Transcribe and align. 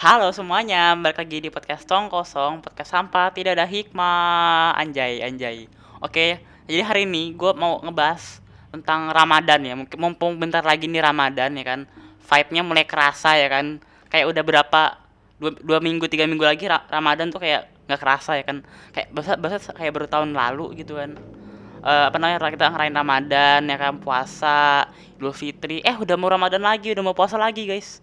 Halo 0.00 0.32
semuanya, 0.32 0.96
balik 0.96 1.20
lagi 1.20 1.44
di 1.44 1.52
podcast 1.52 1.84
Tong 1.84 2.08
Kosong, 2.08 2.64
podcast 2.64 2.88
sampah 2.88 3.36
tidak 3.36 3.60
ada 3.60 3.68
hikmah, 3.68 4.72
anjay, 4.72 5.20
anjay. 5.20 5.68
Oke, 6.00 6.40
jadi 6.64 6.80
hari 6.80 7.04
ini 7.04 7.36
gue 7.36 7.52
mau 7.52 7.84
ngebahas 7.84 8.40
tentang 8.72 9.12
Ramadan 9.12 9.60
ya, 9.60 9.76
mungkin 9.76 10.00
mumpung 10.00 10.40
bentar 10.40 10.64
lagi 10.64 10.88
nih 10.88 11.04
Ramadan 11.04 11.52
ya 11.52 11.64
kan, 11.68 11.80
vibe-nya 12.16 12.64
mulai 12.64 12.88
kerasa 12.88 13.36
ya 13.36 13.52
kan, 13.52 13.76
kayak 14.08 14.24
udah 14.24 14.40
berapa 14.40 14.80
dua, 15.36 15.52
dua 15.60 15.78
minggu 15.84 16.08
tiga 16.08 16.24
minggu 16.24 16.48
lagi 16.48 16.64
Ra- 16.64 16.88
Ramadan 16.88 17.28
tuh 17.28 17.44
kayak 17.44 17.68
nggak 17.84 18.00
kerasa 18.00 18.40
ya 18.40 18.44
kan, 18.48 18.64
kayak 18.96 19.12
bahasa 19.12 19.36
bahasa 19.36 19.68
kayak 19.76 19.92
baru 19.92 20.08
tahun 20.08 20.32
lalu 20.32 20.80
gitu 20.80 20.96
kan. 20.96 21.12
Eh, 21.84 22.04
apa 22.08 22.16
namanya 22.16 22.48
kita 22.48 22.72
ngerayain 22.72 22.96
Ramadan 22.96 23.60
ya 23.68 23.76
kan 23.76 24.00
puasa 24.00 24.88
Idul 25.20 25.36
Fitri. 25.36 25.84
Eh 25.84 25.92
udah 25.92 26.16
mau 26.16 26.32
Ramadan 26.32 26.64
lagi 26.64 26.88
udah 26.88 27.04
mau 27.04 27.12
puasa 27.12 27.36
lagi 27.36 27.68
guys 27.68 28.00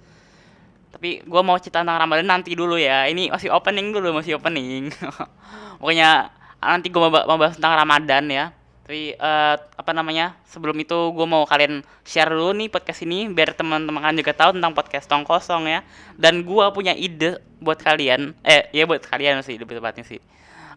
tapi 0.91 1.21
gue 1.21 1.41
mau 1.43 1.59
cerita 1.59 1.83
tentang 1.83 1.99
Ramadan 1.99 2.27
nanti 2.27 2.55
dulu 2.55 2.79
ya. 2.79 3.05
Ini 3.05 3.29
masih 3.29 3.51
opening 3.51 3.91
dulu, 3.91 4.15
masih 4.15 4.39
opening. 4.39 4.89
Pokoknya 5.79 6.31
nanti 6.57 6.87
gue 6.89 7.01
mau, 7.01 7.11
ba- 7.11 7.27
mau 7.27 7.37
bahas 7.37 7.59
tentang 7.59 7.75
Ramadan 7.77 8.23
ya. 8.31 8.45
Tapi 8.87 9.13
eh, 9.19 9.55
apa 9.59 9.91
namanya? 9.91 10.39
Sebelum 10.47 10.73
itu 10.79 10.95
gue 11.11 11.27
mau 11.27 11.43
kalian 11.43 11.83
share 12.07 12.31
dulu 12.31 12.55
nih 12.55 12.71
podcast 12.71 13.03
ini 13.03 13.27
biar 13.27 13.51
teman-teman 13.53 13.99
kalian 13.99 14.17
juga 14.23 14.33
tahu 14.33 14.55
tentang 14.55 14.73
podcast 14.73 15.05
Tong 15.05 15.27
Kosong 15.27 15.67
ya. 15.67 15.79
Dan 16.15 16.47
gue 16.47 16.65
punya 16.71 16.95
ide 16.95 17.43
buat 17.59 17.77
kalian. 17.77 18.33
Eh, 18.41 18.71
ya 18.71 18.87
buat 18.87 19.03
kalian 19.03 19.43
sih 19.43 19.59
lebih 19.59 19.77
tepatnya 19.83 20.07
sih. 20.07 20.23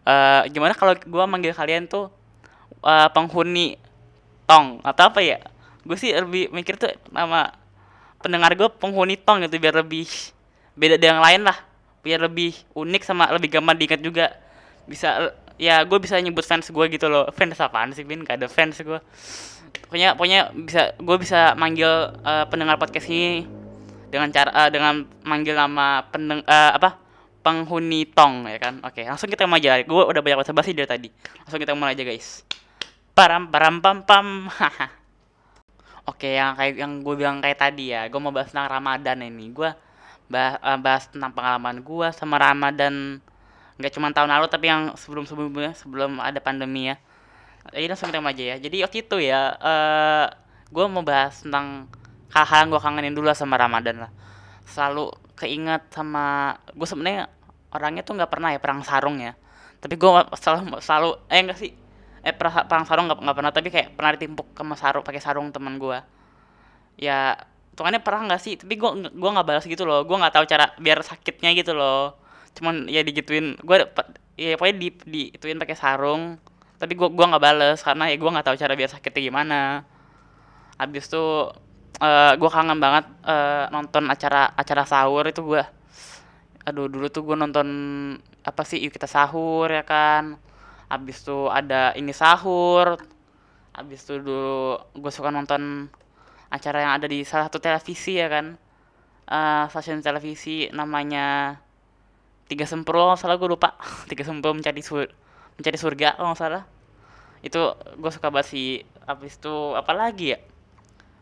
Eh, 0.05 0.41
gimana 0.51 0.75
kalau 0.75 0.93
gue 0.97 1.23
manggil 1.25 1.55
kalian 1.55 1.87
tuh 1.87 2.11
eh, 2.83 3.09
penghuni 3.15 3.79
Tong 4.45 4.83
atau 4.83 5.07
apa 5.07 5.23
ya? 5.23 5.39
Gue 5.87 5.97
sih 5.97 6.11
lebih 6.13 6.51
mikir 6.51 6.77
tuh 6.77 6.91
nama 7.09 7.60
pendengar 8.21 8.53
gue 8.55 8.69
penghuni 8.69 9.17
tong 9.17 9.41
gitu 9.43 9.57
biar 9.57 9.81
lebih 9.81 10.07
beda 10.77 10.95
dari 10.95 11.11
yang 11.11 11.21
lain 11.21 11.41
lah. 11.49 11.57
Biar 12.01 12.21
lebih 12.21 12.53
unik 12.73 13.01
sama 13.05 13.29
lebih 13.33 13.51
gampang 13.51 13.77
diingat 13.77 14.01
juga. 14.01 14.25
Bisa 14.85 15.33
ya 15.59 15.81
gue 15.85 15.97
bisa 16.01 16.17
nyebut 16.17 16.45
fans 16.45 16.69
gue 16.69 16.85
gitu 16.93 17.09
loh. 17.09 17.27
Fans 17.33 17.57
apaan 17.57 17.93
sih 17.93 18.05
Bin 18.05 18.23
gak 18.23 18.41
ada 18.41 18.47
fans 18.47 18.79
gue 18.81 19.01
pokoknya 19.91 20.15
pokoknya 20.15 20.39
bisa 20.55 20.95
gue 20.99 21.17
bisa 21.19 21.51
manggil 21.59 22.15
eh, 22.23 22.45
pendengar 22.47 22.79
podcast 22.79 23.07
ini 23.11 23.43
dengan 24.07 24.31
cara 24.31 24.67
eh, 24.67 24.69
dengan 24.71 25.03
manggil 25.23 25.55
nama 25.55 26.07
pendeng 26.07 26.43
eh, 26.47 26.71
apa? 26.75 26.99
Penghuni 27.41 28.05
tong 28.05 28.45
ya 28.45 28.61
kan? 28.61 28.85
Oke 28.85 29.01
langsung 29.01 29.27
kita 29.27 29.49
mulai 29.49 29.65
aja. 29.65 29.83
Gue 29.83 30.05
udah 30.05 30.21
banyak 30.21 30.37
bahasa 30.39 30.53
basi 30.53 30.77
dari 30.77 30.85
tadi. 30.85 31.09
Langsung 31.41 31.59
kita 31.59 31.73
mulai 31.73 31.97
aja 31.97 32.05
guys. 32.05 32.45
Param 33.17 33.49
param 33.49 33.81
pam 33.81 34.05
pam. 34.05 34.47
haha 34.47 34.87
Oke, 36.09 36.33
yang 36.33 36.57
kayak 36.57 36.81
yang 36.81 37.05
gue 37.05 37.13
bilang 37.13 37.37
kayak 37.45 37.61
tadi 37.61 37.93
ya, 37.93 38.09
gue 38.09 38.17
mau 38.17 38.33
bahas 38.33 38.49
tentang 38.49 38.69
Ramadan 38.73 39.21
ini. 39.21 39.53
Gue 39.53 39.69
bahas, 40.31 40.57
bahas 40.81 41.03
tentang 41.11 41.31
pengalaman 41.35 41.83
gue 41.83 42.07
sama 42.15 42.39
Ramadan 42.41 43.19
nggak 43.81 43.97
cuma 43.97 44.13
tahun 44.13 44.29
lalu 44.29 44.45
tapi 44.45 44.69
yang 44.69 44.93
sebelum 44.93 45.25
sebelumnya 45.25 45.73
sebelum 45.73 46.21
ada 46.21 46.37
pandemi 46.41 46.89
ya. 46.89 46.95
Jadi 47.69 47.85
langsung 47.85 48.09
mulai 48.09 48.33
aja 48.33 48.43
ya. 48.43 48.55
Jadi 48.57 48.77
waktu 48.81 48.97
itu 49.05 49.17
ya, 49.21 49.41
eh 49.57 50.25
gue 50.71 50.85
mau 50.89 51.05
bahas 51.05 51.45
tentang 51.45 51.85
hal-hal 52.33 52.57
yang 52.65 52.69
gue 52.73 52.81
kangenin 52.81 53.13
dulu 53.13 53.29
sama 53.37 53.59
Ramadan 53.59 54.07
lah. 54.07 54.11
Selalu 54.65 55.13
keinget 55.37 55.85
sama 55.93 56.57
gue 56.73 56.87
sebenarnya 56.89 57.29
orangnya 57.73 58.01
tuh 58.01 58.17
nggak 58.17 58.31
pernah 58.31 58.49
ya 58.53 58.59
perang 58.61 58.81
sarung 58.81 59.21
ya. 59.21 59.37
Tapi 59.81 59.97
gue 59.97 60.09
selalu 60.37 60.81
selalu 60.81 61.09
eh 61.29 61.39
enggak 61.41 61.57
sih 61.61 61.71
eh 62.21 62.33
perang, 62.37 62.85
sarung 62.85 63.09
nggak 63.09 63.19
nggak 63.21 63.37
pernah 63.37 63.51
tapi 63.53 63.67
kayak 63.73 63.97
pernah 63.97 64.11
ditimpuk 64.13 64.53
sama 64.53 64.75
sarung 64.77 65.01
pakai 65.01 65.21
sarung 65.21 65.49
teman 65.49 65.81
gue 65.81 65.99
ya 67.01 67.33
hitungannya 67.81 68.01
pernah 68.03 68.21
nggak 68.29 68.41
sih? 68.43 68.53
Tapi 68.59 68.73
gue 68.77 68.89
gua 69.17 69.29
nggak 69.33 69.47
balas 69.47 69.65
gitu 69.65 69.83
loh. 69.87 70.05
Gue 70.05 70.13
nggak 70.19 70.33
tahu 70.37 70.45
cara 70.45 70.69
biar 70.77 71.01
sakitnya 71.01 71.49
gitu 71.57 71.73
loh. 71.73 72.19
Cuman 72.53 72.85
ya 72.85 73.01
digituin 73.01 73.57
gue 73.57 73.77
ya 74.37 74.53
pokoknya 74.59 74.75
di 74.77 74.87
diituin 75.07 75.57
pakai 75.57 75.73
sarung. 75.73 76.37
Tapi 76.77 76.93
gue 76.93 77.09
gua 77.09 77.25
nggak 77.33 77.43
bales 77.43 77.79
karena 77.81 78.11
ya 78.11 78.15
gue 78.21 78.29
nggak 78.29 78.45
tahu 78.45 78.55
cara 78.59 78.73
biar 78.77 78.89
sakitnya 78.93 79.21
gimana. 79.33 79.61
Habis 80.77 81.09
tuh 81.09 81.49
eh 82.01 82.33
gue 82.37 82.49
kangen 82.49 82.79
banget 82.81 83.05
eh, 83.29 83.65
nonton 83.73 84.09
acara 84.09 84.53
acara 84.57 84.83
sahur 84.89 85.25
itu 85.29 85.41
gue 85.45 85.61
aduh 86.65 86.89
dulu 86.89 87.09
tuh 87.13 87.21
gue 87.25 87.37
nonton 87.37 87.67
apa 88.41 88.61
sih 88.65 88.81
yuk 88.81 88.93
kita 88.93 89.05
sahur 89.05 89.69
ya 89.69 89.85
kan 89.85 90.37
habis 90.91 91.23
tuh 91.23 91.47
ada 91.47 91.95
ini 91.95 92.11
sahur 92.11 92.99
habis 93.71 94.03
tuh 94.03 94.19
dulu 94.19 94.75
gue 94.99 95.11
suka 95.15 95.31
nonton 95.31 95.87
acara 96.51 96.83
yang 96.83 96.91
ada 96.99 97.07
di 97.07 97.23
salah 97.23 97.47
satu 97.47 97.63
televisi 97.63 98.19
ya 98.19 98.27
kan? 98.27 98.59
Eh 99.31 99.63
stasiun 99.71 100.03
televisi 100.03 100.67
namanya 100.75 101.55
Tiga 102.51 102.67
nggak 102.67 103.15
salah 103.15 103.39
gue 103.39 103.47
lupa. 103.47 103.79
Tiga 104.11 104.27
Sempurna 104.27 104.59
mencari 104.59 104.83
sur 104.83 105.07
mencari 105.55 105.77
surga 105.79 106.19
kalau 106.19 106.35
nggak 106.35 106.41
salah. 106.43 106.63
Itu 107.39 107.79
gue 107.95 108.11
suka 108.11 108.27
banget 108.27 108.51
sih. 108.51 108.83
Habis 109.07 109.39
itu 109.39 109.55
apa 109.71 109.95
lagi 109.95 110.35
ya? 110.35 110.39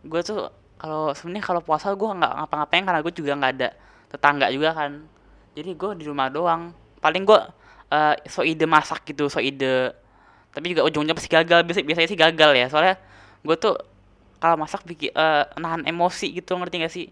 Gue 0.01 0.25
tuh 0.25 0.50
kalau 0.81 1.13
sebenarnya 1.13 1.46
kalau 1.46 1.62
puasa 1.62 1.94
gue 1.94 2.09
nggak 2.09 2.34
ngapa-ngapain 2.34 2.81
karena 2.81 3.00
gue 3.06 3.13
juga 3.13 3.38
nggak 3.38 3.51
ada 3.62 3.69
tetangga 4.09 4.50
juga 4.50 4.74
kan. 4.74 5.06
Jadi 5.53 5.69
gue 5.78 5.91
di 6.01 6.03
rumah 6.09 6.34
doang. 6.34 6.74
Paling 6.97 7.30
gue 7.30 7.40
eh, 7.90 8.16
so 8.30 8.46
ide 8.46 8.66
masak 8.70 9.06
gitu 9.10 9.28
so 9.28 9.42
ide. 9.42 9.94
Tapi 10.50 10.74
juga 10.74 10.86
ujungnya 10.86 11.14
pasti 11.14 11.30
gagal. 11.30 11.66
Biasa 11.66 11.80
biasanya 11.86 12.10
sih 12.10 12.20
gagal 12.20 12.52
ya. 12.58 12.68
Soalnya 12.70 12.96
gue 13.46 13.56
tuh 13.58 13.76
kalau 14.40 14.56
masak 14.56 14.86
bikin 14.88 15.12
eh, 15.14 15.44
nahan 15.60 15.84
emosi 15.86 16.32
gitu 16.34 16.56
ngerti 16.58 16.76
gak 16.86 16.94
sih? 16.94 17.08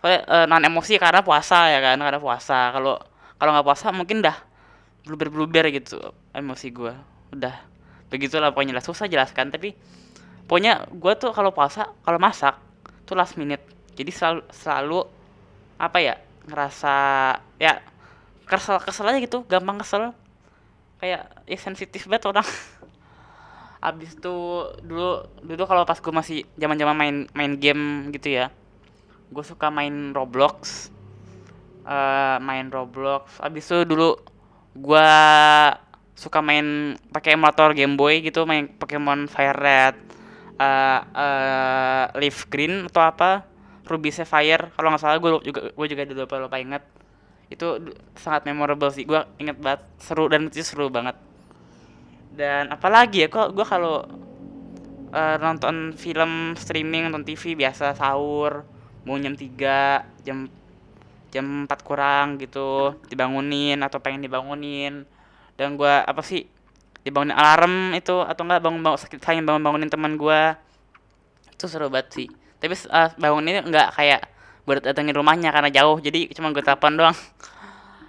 Soalnya 0.00 0.20
eh, 0.26 0.44
nahan 0.48 0.64
emosi 0.70 0.98
karena 0.98 1.20
puasa 1.22 1.70
ya 1.70 1.78
kan 1.82 1.98
karena 1.98 2.20
puasa. 2.22 2.74
Kalau 2.74 2.98
kalau 3.36 3.50
nggak 3.52 3.66
puasa 3.68 3.92
mungkin 3.92 4.24
dah 4.24 4.36
bluber 5.04 5.28
bluber 5.28 5.68
gitu 5.70 6.00
emosi 6.32 6.66
gue 6.72 6.94
udah. 7.36 7.56
Begitulah 8.08 8.50
pokoknya 8.54 8.78
lah. 8.78 8.84
Susah 8.84 9.06
jelaskan. 9.10 9.52
Tapi 9.52 9.76
pokoknya 10.46 10.88
gue 10.90 11.12
tuh 11.18 11.30
kalau 11.34 11.50
puasa 11.52 11.90
kalau 12.06 12.18
masak 12.18 12.56
tuh 13.04 13.14
last 13.18 13.36
minute. 13.38 13.62
Jadi 13.96 14.10
selalu 14.12 14.42
selalu 14.52 15.00
apa 15.76 15.98
ya 16.00 16.14
ngerasa 16.46 16.94
ya 17.60 17.82
kesel 18.46 18.78
kesel 18.78 19.10
aja 19.10 19.18
gitu 19.18 19.42
gampang 19.50 19.82
kesel. 19.82 20.14
Kayak 21.02 21.28
ya 21.44 21.58
sensitif 21.60 22.06
banget 22.08 22.30
orang. 22.30 22.46
Abis 23.88 24.16
itu 24.16 24.36
dulu 24.80 25.26
dulu 25.44 25.62
kalau 25.68 25.84
pas 25.84 25.98
gue 26.00 26.14
masih 26.14 26.38
zaman 26.56 26.78
zaman 26.80 26.96
main 26.96 27.16
main 27.36 27.52
game 27.60 28.08
gitu 28.14 28.32
ya 28.32 28.48
gue 29.30 29.44
suka 29.44 29.68
main 29.68 30.14
Roblox. 30.14 30.90
Eh 31.86 32.36
main 32.42 32.70
Roblox. 32.70 33.42
Abis 33.42 33.66
itu 33.66 33.82
dulu 33.86 34.16
gue 34.76 35.10
suka 36.16 36.40
main 36.40 36.96
pakai 37.12 37.36
emulator 37.36 37.76
Game 37.76 37.98
Boy 38.00 38.24
gitu 38.24 38.48
main 38.48 38.72
Pokemon 38.72 39.28
Fire 39.28 39.56
Red 39.56 39.96
eh 40.56 41.00
eh, 41.04 42.04
Leaf 42.16 42.48
Green 42.48 42.88
atau 42.88 43.02
apa 43.04 43.44
Ruby 43.86 44.10
Sapphire. 44.14 44.72
Kalau 44.72 44.88
nggak 44.90 45.02
salah 45.02 45.18
gue 45.20 45.30
juga 45.44 45.60
gue 45.70 45.86
juga 45.90 46.02
dulu 46.08 46.24
lupa 46.24 46.36
lupa 46.40 46.56
inget 46.58 46.95
itu 47.52 47.66
sangat 48.18 48.46
memorable 48.48 48.90
sih. 48.90 49.06
Gue 49.06 49.22
inget 49.38 49.58
banget 49.58 49.82
seru 50.02 50.26
dan 50.26 50.50
itu 50.50 50.62
seru 50.62 50.90
banget. 50.90 51.14
Dan 52.36 52.68
apalagi 52.74 53.24
ya 53.24 53.28
kok 53.32 53.54
gue 53.54 53.66
kalau 53.66 54.04
eh, 55.14 55.36
nonton 55.40 55.94
film 55.96 56.52
streaming 56.58 57.08
nonton 57.08 57.24
TV 57.24 57.56
biasa 57.56 57.96
sahur 57.96 58.66
mau 59.06 59.14
jam 59.22 59.38
3 59.38 60.26
jam 60.26 60.50
jam 61.30 61.46
4 61.68 61.86
kurang 61.86 62.42
gitu 62.42 62.98
dibangunin 63.06 63.78
atau 63.82 64.02
pengen 64.02 64.26
dibangunin. 64.26 65.06
Dan 65.56 65.78
gua 65.78 66.04
apa 66.04 66.20
sih 66.20 66.44
dibangunin 67.06 67.36
alarm 67.36 67.94
itu 67.94 68.18
atau 68.20 68.42
enggak 68.44 68.60
bangun 68.60 68.82
bangun 68.82 69.00
sakit 69.00 69.22
bangun 69.46 69.62
bangunin 69.62 69.90
teman 69.90 70.18
gua. 70.18 70.58
Itu 71.54 71.70
seru 71.70 71.88
banget 71.88 72.08
sih. 72.12 72.28
Tapi 72.58 72.74
uh, 72.90 73.10
banguninnya 73.16 73.62
enggak 73.62 73.94
kayak 73.94 74.26
gue 74.66 74.74
datengin 74.82 75.14
rumahnya 75.14 75.54
karena 75.54 75.70
jauh 75.70 76.02
jadi 76.02 76.26
cuma 76.34 76.50
gue 76.50 76.60
telepon 76.60 76.98
doang. 76.98 77.16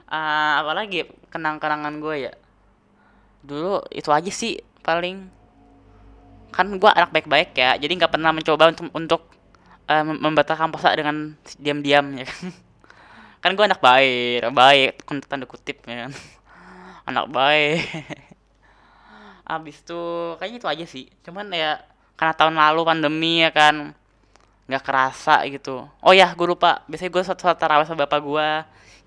Uh, 0.09 0.53
apalagi 0.65 1.05
kenang-kenangan 1.29 2.01
gue 2.01 2.15
ya. 2.27 2.33
Dulu 3.45 3.85
itu 3.93 4.09
aja 4.09 4.31
sih 4.33 4.57
paling. 4.81 5.29
Kan 6.49 6.73
gua 6.81 6.95
anak 6.97 7.13
baik-baik 7.13 7.53
ya 7.53 7.77
jadi 7.77 7.93
nggak 7.93 8.17
pernah 8.17 8.33
mencoba 8.33 8.73
untuk 8.73 8.89
untuk 8.95 9.21
mem- 9.85 10.17
membatalkan 10.17 10.73
puasa 10.73 10.97
dengan 10.97 11.37
diam-diam 11.61 12.17
ya 12.17 12.25
kan. 12.25 12.49
Kan 13.43 13.53
gue 13.53 13.65
anak 13.69 13.79
baik 13.79 14.49
baik 14.51 15.05
tanda 15.29 15.45
kutip 15.45 15.85
ya 15.85 16.09
kan. 16.09 16.13
Anak 17.13 17.29
baik. 17.31 17.85
Abis 19.55 19.79
tuh 19.85 20.35
kayaknya 20.41 20.57
itu 20.59 20.67
aja 20.67 20.85
sih. 20.89 21.05
Cuman 21.23 21.47
ya 21.53 21.79
karena 22.17 22.33
tahun 22.33 22.57
lalu 22.57 22.81
pandemi 22.83 23.45
ya 23.45 23.53
kan 23.53 23.93
nggak 24.67 24.83
kerasa 24.83 25.43
gitu. 25.47 25.87
Oh 26.03 26.13
ya 26.13 26.31
gue 26.35 26.47
lupa. 26.47 26.83
Biasanya 26.91 27.11
gue 27.11 27.21
sholat 27.23 27.39
sholat 27.39 27.57
tarawih 27.57 27.85
sama 27.87 28.05
bapak 28.05 28.19
gue 28.21 28.49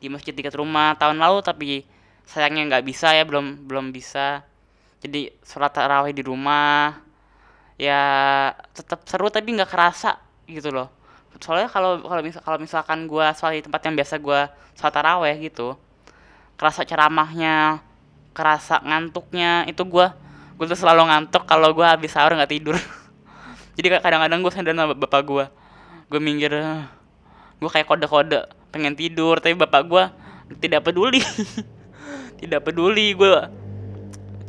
di 0.00 0.08
masjid 0.08 0.32
dekat 0.32 0.56
rumah 0.56 0.96
tahun 0.96 1.20
lalu 1.20 1.38
tapi 1.44 1.84
sayangnya 2.24 2.76
nggak 2.76 2.84
bisa 2.88 3.12
ya 3.12 3.24
belum 3.28 3.68
belum 3.68 3.92
bisa. 3.92 4.44
Jadi 5.04 5.32
sholat 5.44 5.72
tarawih 5.72 6.12
di 6.16 6.24
rumah 6.24 6.96
ya 7.80 8.02
tetap 8.76 9.04
seru 9.08 9.28
tapi 9.28 9.52
nggak 9.56 9.70
kerasa 9.70 10.16
gitu 10.48 10.72
loh. 10.72 10.88
Soalnya 11.40 11.72
kalau 11.72 12.04
kalau 12.04 12.20
misal 12.20 12.40
kalau 12.44 12.58
misalkan 12.60 13.08
gue 13.08 13.26
sholat 13.36 13.60
di 13.60 13.64
tempat 13.64 13.80
yang 13.84 13.94
biasa 13.96 14.14
gue 14.20 14.40
sholat 14.80 14.94
taraweh 14.96 15.36
gitu 15.44 15.76
kerasa 16.60 16.84
ceramahnya 16.84 17.80
kerasa 18.36 18.84
ngantuknya 18.84 19.64
itu 19.64 19.80
gue 19.88 20.06
gue 20.60 20.66
tuh 20.68 20.76
selalu 20.76 21.08
ngantuk 21.08 21.48
kalau 21.48 21.72
gue 21.72 21.88
habis 21.88 22.12
sahur 22.12 22.36
nggak 22.36 22.52
tidur 22.52 22.76
jadi 23.78 24.02
kadang-kadang 24.02 24.40
gue 24.42 24.52
sendiri 24.52 24.74
sama 24.74 24.94
bapak 24.94 25.22
gue 25.26 25.44
gue 26.10 26.20
minggir 26.20 26.52
gue 27.60 27.70
kayak 27.70 27.86
kode-kode 27.86 28.48
pengen 28.72 28.94
tidur 28.96 29.38
tapi 29.38 29.54
bapak 29.54 29.82
gue 29.86 30.04
tidak 30.58 30.82
peduli. 30.82 31.22
Tidak 32.40 32.58
peduli 32.64 33.14
gue 33.14 33.38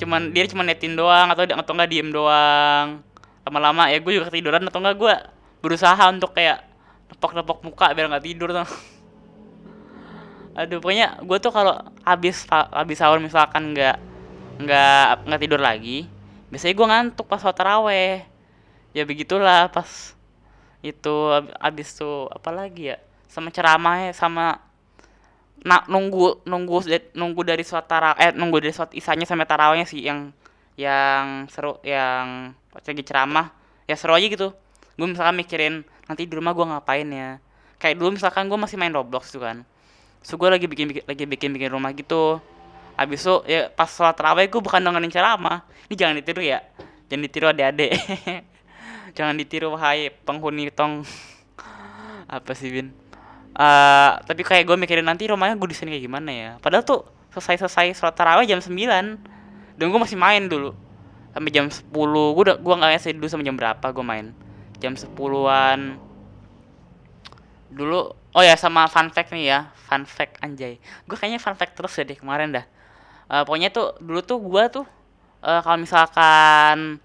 cuman 0.02 0.34
dia 0.34 0.50
cuma 0.50 0.66
netin 0.66 0.98
doang 0.98 1.30
atau 1.30 1.46
atau 1.46 1.72
nggak 1.78 1.90
diem 1.92 2.10
doang. 2.10 3.06
Lama-lama 3.46 3.86
ya 3.94 4.02
gue 4.02 4.18
juga 4.18 4.34
ketiduran 4.34 4.66
atau 4.66 4.82
enggak 4.82 4.98
gue 4.98 5.14
berusaha 5.62 6.02
untuk 6.10 6.34
kayak 6.34 6.66
nepok-nepok 7.14 7.62
muka 7.62 7.94
biar 7.94 8.10
nggak 8.10 8.26
tidur 8.26 8.50
tuh. 8.50 8.66
Aduh 10.58 10.82
pokoknya 10.82 11.22
gue 11.22 11.38
tuh 11.38 11.54
kalau 11.54 11.78
habis 12.02 12.50
habis 12.50 12.98
sahur 12.98 13.22
misalkan 13.22 13.78
nggak 13.78 14.02
nggak 14.58 15.30
nggak 15.30 15.42
tidur 15.42 15.62
lagi 15.62 16.10
biasanya 16.50 16.76
gue 16.76 16.88
ngantuk 16.92 17.26
pas 17.26 17.40
sholat 17.40 17.56
taraweh 17.56 18.31
ya 18.92 19.04
begitulah 19.08 19.72
pas 19.72 20.16
itu 20.82 21.16
habis 21.62 21.94
tuh 21.94 22.28
apa 22.34 22.50
lagi 22.50 22.92
ya 22.92 22.98
sama 23.30 23.54
ceramahnya 23.54 24.12
sama 24.12 24.60
nak 25.62 25.86
nunggu 25.86 26.42
nunggu 26.50 26.82
nunggu 27.14 27.42
dari 27.46 27.62
sholat 27.62 27.86
taraweh 27.86 28.18
eh 28.18 28.32
nunggu 28.34 28.58
dari 28.66 28.74
sholat 28.74 28.92
isanya 28.98 29.30
sampai 29.30 29.46
tarawehnya 29.46 29.86
sih 29.86 30.02
yang 30.02 30.34
yang 30.74 31.46
seru 31.54 31.78
yang 31.86 32.52
lagi 32.74 33.04
ceramah. 33.06 33.54
Ya 33.86 33.94
seru 33.94 34.18
aja 34.18 34.26
gitu. 34.26 34.50
Gue 34.98 35.08
misalkan 35.08 35.38
mikirin 35.38 35.86
nanti 36.10 36.26
di 36.26 36.34
rumah 36.34 36.58
gue 36.58 36.66
ngapain 36.66 37.06
ya? 37.06 37.38
Kayak 37.78 38.02
dulu 38.02 38.18
misalkan 38.18 38.50
gue 38.50 38.58
masih 38.58 38.78
main 38.82 38.94
Roblox 38.94 39.30
tuh 39.30 39.46
kan. 39.46 39.62
So 40.26 40.38
gue 40.38 40.50
lagi 40.50 40.66
bikin, 40.66 40.90
bikin 40.90 41.04
lagi 41.06 41.26
bikin 41.30 41.50
bikin 41.54 41.70
rumah 41.70 41.94
gitu. 41.94 42.42
Habis 42.98 43.22
itu 43.22 43.36
ya 43.46 43.70
pas 43.70 43.90
sholat 43.90 44.18
terawih 44.18 44.50
gue 44.50 44.62
bukan 44.62 44.82
dengerin 44.82 45.14
ceramah. 45.14 45.62
Ini 45.90 45.94
jangan 45.94 46.16
ditiru 46.18 46.42
ya. 46.42 46.60
Jangan 47.06 47.22
ditiru 47.28 47.46
adik-adik 47.52 47.92
jangan 49.14 49.36
ditiru 49.36 49.74
wahai 49.76 50.12
penghuni 50.24 50.72
tong. 50.72 51.04
Apa 52.32 52.56
sih 52.56 52.72
bin? 52.72 52.96
Uh, 53.52 54.16
tapi 54.24 54.48
kayak 54.48 54.64
gue 54.64 54.78
mikirin 54.80 55.04
nanti 55.04 55.28
rumahnya 55.28 55.60
gue 55.60 55.68
desain 55.76 55.92
kayak 55.92 56.08
gimana 56.08 56.30
ya? 56.32 56.50
Padahal 56.64 56.88
tuh 56.88 57.04
selesai 57.36 57.68
selesai 57.68 58.00
sholat 58.00 58.16
tarawih 58.16 58.48
jam 58.48 58.64
9 58.64 58.72
dan 59.76 59.86
gue 59.92 60.00
masih 60.00 60.16
main 60.16 60.48
dulu. 60.48 60.72
Sampai 61.36 61.52
jam 61.52 61.68
10 61.68 61.92
gue 61.92 62.44
udah 62.48 62.58
gue 62.60 62.74
nggak 62.80 62.90
ngasih 62.96 63.12
dulu 63.20 63.28
sampai 63.28 63.48
jam 63.48 63.56
berapa 63.60 63.86
gue 63.92 64.06
main? 64.08 64.32
Jam 64.80 64.96
10-an 64.96 66.00
dulu 67.72 68.12
oh 68.36 68.44
ya 68.44 68.56
sama 68.56 68.88
fun 68.88 69.12
fact 69.12 69.36
nih 69.36 69.52
ya. 69.52 69.60
Fun 69.88 70.08
fact 70.08 70.40
anjay. 70.40 70.80
Gue 71.04 71.20
kayaknya 71.20 71.44
fun 71.44 71.56
fact 71.60 71.76
terus 71.76 71.92
ya 72.00 72.08
deh 72.08 72.16
kemarin 72.16 72.56
dah. 72.56 72.66
Uh, 73.28 73.44
pokoknya 73.44 73.72
tuh 73.72 74.00
dulu 74.00 74.20
tuh 74.24 74.40
gue 74.40 74.64
tuh 74.80 74.86
uh, 75.44 75.60
kalau 75.60 75.78
misalkan 75.80 77.04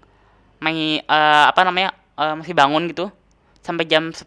main 0.57 1.01
uh, 1.05 1.45
apa 1.49 1.61
namanya 1.65 1.93
uh, 2.17 2.33
masih 2.37 2.53
bangun 2.57 2.89
gitu. 2.89 3.09
Sampai 3.61 3.83
jam 3.83 4.09
10 4.09 4.23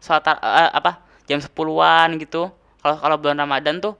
sholat 0.00 0.24
uh, 0.26 0.70
apa 0.72 1.04
jam 1.28 1.38
10-an 1.38 2.08
gitu. 2.18 2.50
Kalau 2.80 2.96
kalau 2.96 3.16
bulan 3.20 3.38
Ramadan 3.38 3.78
tuh 3.78 3.94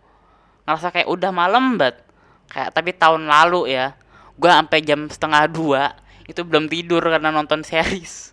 ngerasa 0.65 0.91
kayak 0.95 1.09
udah 1.09 1.31
malam 1.31 1.77
banget. 1.77 2.03
Kayak 2.51 2.69
tapi 2.75 2.91
tahun 2.97 3.29
lalu 3.31 3.71
ya 3.71 3.95
gue 4.41 4.49
sampai 4.49 4.79
jam 4.81 5.05
setengah 5.07 5.45
dua 5.53 5.93
itu 6.25 6.41
belum 6.41 6.67
tidur 6.67 7.05
karena 7.05 7.31
nonton 7.31 7.63
series. 7.67 8.33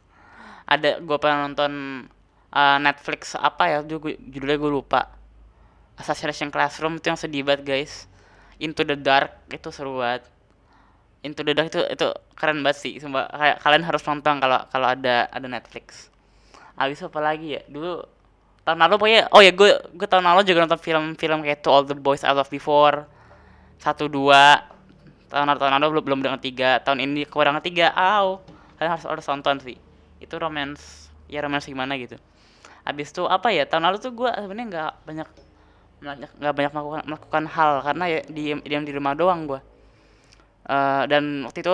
Ada 0.67 0.99
gue 1.03 1.17
pernah 1.19 1.47
nonton 1.47 1.71
uh, 2.51 2.77
Netflix 2.79 3.35
apa 3.37 3.69
ya 3.69 3.79
judulnya 3.85 4.57
gue 4.57 4.71
lupa. 4.71 5.13
Assassination 5.97 6.53
Classroom 6.53 7.01
itu 7.01 7.09
yang 7.09 7.17
sedih 7.17 7.41
banget 7.41 7.65
guys. 7.65 8.05
Into 8.57 8.81
the 8.85 8.97
Dark 8.97 9.37
itu 9.53 9.69
seru 9.69 10.01
banget 10.01 10.36
Into 11.27 11.43
the 11.43 11.51
Dark 11.51 11.67
itu 11.67 11.83
itu 11.83 12.07
keren 12.39 12.63
banget 12.63 12.77
sih 12.79 12.93
sumpah. 13.03 13.27
Kayak 13.27 13.57
kalian 13.59 13.83
harus 13.83 14.01
nonton 14.07 14.39
kalau 14.39 14.63
kalau 14.71 14.87
ada 14.87 15.27
ada 15.27 15.47
Netflix. 15.51 16.07
Abis 16.79 17.03
apa 17.03 17.19
lagi 17.19 17.59
ya? 17.59 17.61
Dulu 17.67 17.99
tahun 18.63 18.79
lalu 18.79 18.95
pokoknya 18.95 19.21
oh 19.35 19.43
ya 19.43 19.51
gue 19.51 19.71
gue 19.91 20.07
tahun 20.07 20.23
lalu 20.23 20.47
juga 20.47 20.63
nonton 20.63 20.79
film-film 20.79 21.39
kayak 21.43 21.59
To 21.67 21.69
All 21.75 21.83
the 21.83 21.99
Boys 21.99 22.23
I 22.23 22.31
Loved 22.31 22.47
Before 22.47 23.03
satu 23.75 24.07
dua. 24.07 24.63
Tahun 25.27 25.43
lalu 25.43 25.59
tahun 25.59 25.73
lalu 25.75 25.85
belum 25.91 26.03
belum 26.07 26.19
dengan 26.23 26.39
tiga. 26.39 26.79
Tahun 26.79 27.03
ini 27.03 27.27
kurang 27.27 27.59
tiga. 27.59 27.91
Aw 27.91 28.39
kalian 28.79 28.91
harus 28.95 29.03
harus 29.03 29.27
nonton 29.27 29.59
sih. 29.59 29.75
Itu 30.23 30.39
romance 30.39 31.11
ya 31.27 31.43
romance 31.43 31.67
gimana 31.67 31.99
gitu. 31.99 32.15
Habis 32.87 33.11
itu 33.11 33.27
apa 33.27 33.51
ya 33.51 33.67
tahun 33.67 33.83
lalu 33.83 33.99
tuh 33.99 34.15
gue 34.15 34.31
sebenarnya 34.31 34.67
nggak 34.71 34.91
banyak 35.03 35.27
nggak 36.39 36.53
banyak 36.55 36.71
melakukan 36.71 37.03
melakukan 37.03 37.43
hal. 37.51 37.83
Karena 37.83 38.05
ya 38.07 38.19
diam 38.31 38.63
diam 38.63 38.87
di 38.87 38.95
rumah 38.95 39.11
doang 39.11 39.43
gue 39.43 39.59
uh, 40.67 41.03
dan 41.07 41.47
waktu 41.47 41.63
itu 41.63 41.73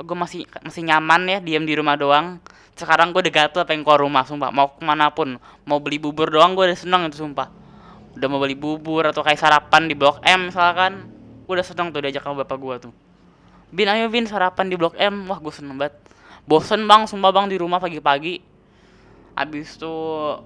gue 0.00 0.16
masih 0.16 0.42
masih 0.64 0.82
nyaman 0.88 1.28
ya 1.28 1.38
diam 1.44 1.64
di 1.68 1.76
rumah 1.76 1.94
doang. 1.94 2.40
Sekarang 2.74 3.12
gue 3.12 3.20
udah 3.20 3.34
gatel 3.44 3.62
pengen 3.68 3.84
keluar 3.84 4.00
rumah 4.00 4.24
sumpah. 4.24 4.48
Mau 4.48 4.72
ke 4.72 4.80
mana 4.80 5.12
pun 5.12 5.36
mau 5.68 5.78
beli 5.78 6.00
bubur 6.00 6.32
doang 6.32 6.56
gue 6.56 6.72
udah 6.72 6.78
seneng 6.78 7.12
itu 7.12 7.20
sumpah. 7.20 7.52
Udah 8.16 8.26
mau 8.32 8.40
beli 8.40 8.56
bubur 8.56 9.04
atau 9.04 9.20
kayak 9.20 9.36
sarapan 9.36 9.86
di 9.86 9.94
blok 9.94 10.24
M 10.24 10.48
misalkan 10.48 11.12
gue 11.44 11.52
udah 11.52 11.66
seneng 11.66 11.92
tuh 11.92 12.00
diajak 12.00 12.24
sama 12.24 12.42
bapak 12.42 12.56
gue 12.56 12.74
tuh. 12.88 12.92
Bin 13.70 13.86
ayo 13.86 14.08
Bin 14.08 14.24
sarapan 14.24 14.72
di 14.72 14.80
blok 14.80 14.96
M. 14.96 15.28
Wah 15.28 15.38
gue 15.38 15.52
seneng 15.52 15.76
banget. 15.76 15.94
Bosen 16.48 16.88
bang 16.88 17.04
sumpah 17.04 17.30
bang 17.30 17.46
di 17.52 17.60
rumah 17.60 17.78
pagi-pagi. 17.78 18.40
Abis 19.36 19.76
tuh 19.76 20.40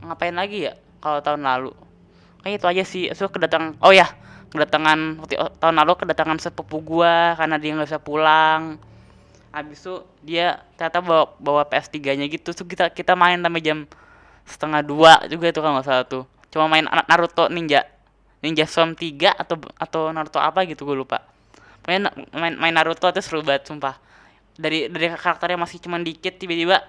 ngapain 0.00 0.32
lagi 0.32 0.72
ya 0.72 0.74
kalau 1.04 1.20
tahun 1.20 1.44
lalu? 1.44 1.72
Kayak 2.40 2.56
itu 2.56 2.66
aja 2.66 2.82
sih. 2.88 3.04
So 3.12 3.28
kedatangan 3.28 3.76
oh 3.84 3.92
ya 3.92 4.08
kedatangan 4.56 5.20
tahun 5.60 5.76
lalu 5.84 5.92
kedatangan 6.00 6.40
sepupu 6.40 6.80
gue 6.80 7.14
karena 7.36 7.56
dia 7.60 7.76
nggak 7.76 7.88
bisa 7.92 8.00
pulang. 8.00 8.80
Abis 9.52 9.84
itu 9.84 9.94
dia 10.24 10.64
ternyata 10.80 11.04
bawa 11.04 11.24
bawa 11.36 11.62
PS3 11.68 12.16
nya 12.16 12.26
gitu. 12.26 12.56
Tuh 12.56 12.64
kita 12.64 12.88
kita 12.90 13.12
main 13.12 13.38
sampai 13.38 13.62
jam 13.62 13.84
setengah 14.48 14.80
dua 14.80 15.12
juga 15.28 15.52
itu 15.52 15.60
kalau 15.60 15.78
nggak 15.78 15.86
salah 15.86 16.04
tuh. 16.08 16.24
Cuma 16.48 16.66
main 16.66 16.88
Naruto 16.88 17.52
Ninja 17.52 17.84
Ninja 18.40 18.64
Storm 18.64 18.96
3 18.96 19.36
atau 19.36 19.56
atau 19.76 20.02
Naruto 20.10 20.40
apa 20.40 20.64
gitu 20.64 20.88
gue 20.88 20.96
lupa. 20.96 21.20
Main 21.84 22.08
main, 22.32 22.54
main 22.56 22.74
Naruto 22.74 23.06
itu 23.12 23.20
seru 23.20 23.44
banget 23.44 23.68
sumpah. 23.68 24.00
Dari 24.56 24.88
dari 24.88 25.12
karakternya 25.12 25.60
masih 25.60 25.84
cuman 25.84 26.00
dikit 26.00 26.40
tiba-tiba 26.40 26.80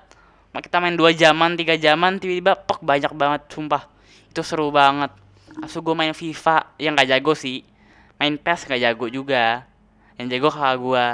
kita 0.57 0.81
main 0.81 0.97
dua 0.97 1.13
jaman 1.13 1.53
tiga 1.53 1.77
jaman 1.77 2.17
tiba-tiba 2.17 2.57
pok 2.57 2.81
banyak 2.81 3.11
banget 3.13 3.45
sumpah. 3.51 3.85
Itu 4.31 4.41
seru 4.41 4.73
banget 4.73 5.26
asu 5.63 5.81
gue 5.81 5.95
main 5.97 6.13
FIFA. 6.13 6.77
Yang 6.77 6.93
gak 7.03 7.09
jago 7.13 7.33
sih. 7.33 7.65
Main 8.17 8.35
PES 8.37 8.67
gak 8.69 8.81
jago 8.81 9.05
juga. 9.07 9.65
Yang 10.17 10.27
jago 10.37 10.49
kakak 10.53 10.77
gue 10.81 11.05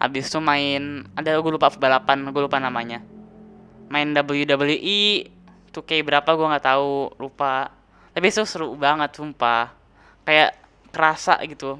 habis 0.00 0.32
itu 0.32 0.40
main 0.40 1.04
ada 1.12 1.36
gue 1.36 1.52
lupa 1.52 1.68
balapan 1.76 2.24
gue 2.32 2.42
lupa 2.42 2.56
namanya. 2.56 3.04
Main 3.92 4.16
WWE 4.16 5.28
2K 5.70 5.90
berapa 6.00 6.24
gue 6.24 6.46
nggak 6.56 6.66
tahu 6.66 7.12
lupa. 7.20 7.68
Tapi 8.16 8.26
itu 8.32 8.42
seru 8.48 8.72
banget 8.80 9.12
sumpah. 9.12 9.76
Kayak 10.24 10.56
kerasa 10.88 11.36
gitu. 11.44 11.78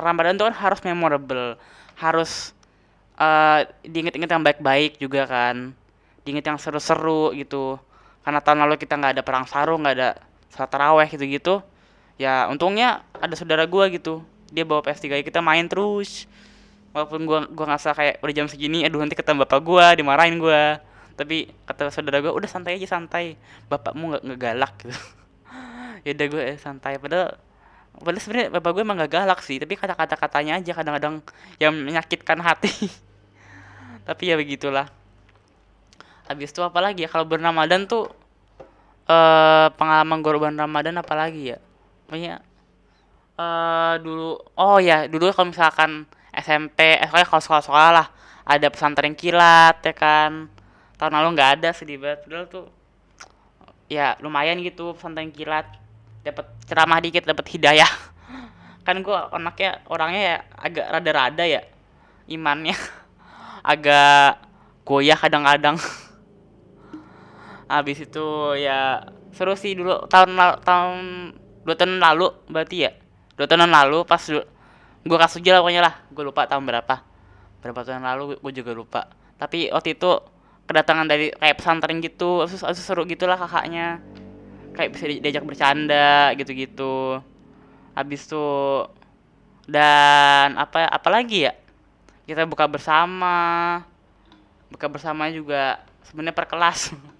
Ramadan 0.00 0.40
tuh 0.40 0.48
kan 0.48 0.56
harus 0.56 0.80
memorable. 0.82 1.60
Harus 2.00 2.56
uh, 3.20 3.68
diinget-inget 3.84 4.30
yang 4.32 4.42
baik-baik 4.42 4.96
juga 4.96 5.28
kan. 5.28 5.76
Diinget 6.24 6.48
yang 6.48 6.56
seru-seru 6.56 7.36
gitu. 7.36 7.76
Karena 8.24 8.40
tahun 8.40 8.64
lalu 8.64 8.80
kita 8.80 8.96
nggak 8.96 9.20
ada 9.20 9.22
perang 9.22 9.44
sarung 9.44 9.84
nggak 9.84 9.96
ada 10.00 10.10
salat 10.48 10.70
taraweh 10.72 11.08
gitu-gitu 11.10 11.62
ya 12.18 12.50
untungnya 12.50 13.06
ada 13.16 13.32
saudara 13.38 13.64
gua 13.64 13.86
gitu. 13.88 14.20
Dia 14.50 14.66
bawa 14.66 14.82
PS3 14.82 15.22
kita 15.22 15.38
main 15.40 15.64
terus. 15.70 16.26
Walaupun 16.92 17.24
gua 17.24 17.46
gua 17.46 17.64
ngerasa 17.72 17.94
kayak 17.94 18.14
udah 18.20 18.34
jam 18.34 18.46
segini 18.50 18.82
aduh 18.82 18.98
nanti 18.98 19.14
ketemu 19.14 19.46
bapak 19.46 19.60
gua 19.62 19.94
dimarahin 19.94 20.36
gua. 20.36 20.82
Tapi 21.14 21.54
kata 21.64 21.94
saudara 21.94 22.18
gua 22.18 22.34
udah 22.34 22.50
santai 22.50 22.76
aja 22.76 22.98
santai. 22.98 23.38
Bapakmu 23.70 24.18
nggak 24.18 24.22
nggak 24.26 24.40
galak. 24.42 24.74
Gitu 24.82 24.98
ya 26.06 26.10
udah 26.18 26.26
gue 26.26 26.42
eh, 26.42 26.58
santai. 26.58 26.98
Padahal 26.98 27.38
padahal 27.98 28.22
sebenarnya 28.22 28.48
bapak 28.54 28.70
gue 28.78 28.82
emang 28.86 28.98
gak 29.02 29.10
galak 29.10 29.40
sih 29.42 29.58
tapi 29.58 29.74
kata-kata 29.74 30.14
katanya 30.14 30.62
aja 30.62 30.70
kadang-kadang 30.70 31.18
yang 31.62 31.74
menyakitkan 31.74 32.38
hati. 32.42 32.70
Tapi 34.08 34.22
ya 34.30 34.38
begitulah. 34.38 34.86
Habis 36.30 36.54
itu 36.54 36.62
apa 36.64 36.78
lagi 36.80 37.04
ya? 37.04 37.10
Kalau 37.10 37.26
bernamadan 37.26 37.84
tuh 37.90 38.08
eh 39.08 39.66
pengalaman 39.72 40.20
korban 40.20 40.52
ramadan 40.52 41.00
apa 41.00 41.14
lagi 41.16 41.56
ya? 41.56 41.58
Pokoknya 42.04 42.44
eh 43.38 43.94
dulu 44.04 44.36
oh 44.58 44.78
ya 44.82 45.08
dulu 45.08 45.32
kalau 45.32 45.48
misalkan 45.48 46.04
SMP 46.34 47.00
eh 47.00 47.08
kalau 47.08 47.40
sekolah-sekolah 47.40 47.90
lah 47.94 48.06
ada 48.44 48.68
pesantren 48.68 49.16
kilat 49.16 49.80
ya 49.80 49.94
kan. 49.96 50.52
Tahun 51.00 51.12
lalu 51.14 51.28
nggak 51.38 51.50
ada 51.60 51.70
sedih 51.72 51.96
banget 51.96 52.26
padahal 52.26 52.46
tuh 52.50 52.66
ya 53.88 54.16
lumayan 54.20 54.60
gitu 54.60 54.92
pesantren 54.92 55.32
kilat. 55.32 55.64
Dapat 56.24 56.46
ceramah 56.68 57.00
dikit 57.00 57.24
dapat 57.24 57.46
hidayah. 57.48 57.88
Kan 58.84 59.00
gue 59.00 59.16
anaknya 59.32 59.80
orangnya 59.88 60.20
ya 60.20 60.36
agak 60.60 60.86
rada-rada 60.92 61.44
ya 61.48 61.62
imannya. 62.28 62.76
Agak 63.72 64.40
goyah 64.88 65.16
kadang-kadang 65.20 65.76
habis 67.68 68.00
itu 68.00 68.56
ya 68.56 69.04
seru 69.36 69.52
sih 69.52 69.76
dulu 69.76 70.08
tahun 70.08 70.34
tahun 70.64 70.96
dua 71.62 71.76
tahun 71.76 72.00
lalu 72.00 72.32
berarti 72.48 72.76
ya. 72.88 72.90
Dua 73.36 73.44
tahun 73.44 73.68
lalu 73.68 74.08
pas 74.08 74.24
gue 74.24 75.18
tujuh 75.38 75.52
lah 75.52 75.60
pokoknya 75.60 75.82
lah. 75.84 75.94
Gue 76.10 76.24
lupa 76.24 76.48
tahun 76.48 76.64
berapa. 76.64 77.04
Berapa 77.60 77.80
tahun 77.84 78.02
lalu 78.08 78.40
gue 78.40 78.52
juga 78.56 78.72
lupa. 78.72 79.00
Tapi 79.36 79.68
waktu 79.68 79.94
itu 79.94 80.10
kedatangan 80.68 81.06
dari 81.08 81.32
kayak 81.32 81.56
pesantren 81.60 82.00
gitu 82.04 82.44
terus 82.44 82.60
terus 82.64 82.82
seru 82.82 83.04
gitulah 83.04 83.36
kakaknya. 83.36 84.00
Kayak 84.72 84.90
bisa 84.96 85.04
di- 85.06 85.20
diajak 85.20 85.44
bercanda 85.44 86.32
gitu-gitu. 86.40 87.20
Habis 87.92 88.24
tuh 88.26 88.88
dan 89.68 90.56
apa 90.56 90.88
apalagi 90.88 91.46
ya? 91.46 91.52
Kita 92.24 92.48
buka 92.48 92.64
bersama. 92.64 93.80
Buka 94.72 94.88
bersama 94.88 95.28
juga 95.28 95.80
sebenarnya 96.08 96.36
per 96.36 96.48
kelas 96.48 96.92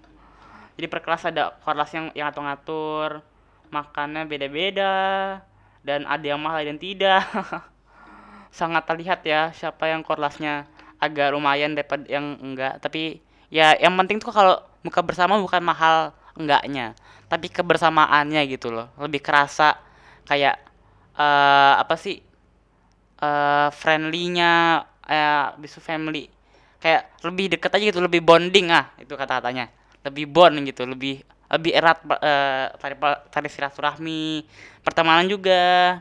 jadi 0.79 0.87
per 0.87 1.03
kelas 1.03 1.27
ada 1.27 1.59
kelas 1.59 1.91
yang 1.91 2.07
yang 2.15 2.31
ngatur-ngatur 2.31 3.19
makannya 3.67 4.23
beda-beda 4.23 4.95
dan 5.83 6.07
ada 6.07 6.23
yang 6.23 6.39
mahal 6.39 6.63
dan 6.63 6.79
tidak. 6.79 7.19
Sangat 8.55 8.87
terlihat 8.87 9.19
ya 9.27 9.51
siapa 9.51 9.91
yang 9.91 10.07
kelasnya 10.07 10.71
agak 11.03 11.35
lumayan 11.35 11.75
daripada 11.75 12.07
yang 12.07 12.39
enggak. 12.39 12.79
Tapi 12.79 13.19
ya 13.51 13.75
yang 13.75 13.91
penting 13.99 14.23
tuh 14.23 14.31
kalau 14.31 14.55
buka 14.79 15.03
bersama 15.03 15.35
bukan 15.35 15.59
mahal 15.59 16.15
enggaknya 16.39 16.95
tapi 17.27 17.51
kebersamaannya 17.51 18.39
gitu 18.47 18.71
loh. 18.71 18.87
Lebih 18.95 19.19
kerasa 19.19 19.75
kayak 20.31 20.63
eh 21.19 21.73
apa 21.75 21.99
sih 21.99 22.23
eh 23.19 23.69
friendly-nya 23.75 24.79
eh 25.11 25.43
bisu 25.59 25.83
family. 25.83 26.31
Kayak 26.79 27.11
lebih 27.27 27.51
deket 27.51 27.75
aja 27.75 27.83
gitu 27.83 27.99
lebih 27.99 28.23
bonding 28.23 28.71
ah 28.71 28.95
itu 28.95 29.11
kata-katanya 29.11 29.78
lebih 30.03 30.25
bond 30.31 30.63
gitu 30.63 30.87
lebih 30.87 31.21
lebih 31.49 31.71
erat 31.73 31.97
eh 32.21 32.65
tali 32.77 32.95
tali 33.33 33.49
silaturahmi 33.49 34.45
pertemanan 34.85 35.25
juga. 35.25 35.97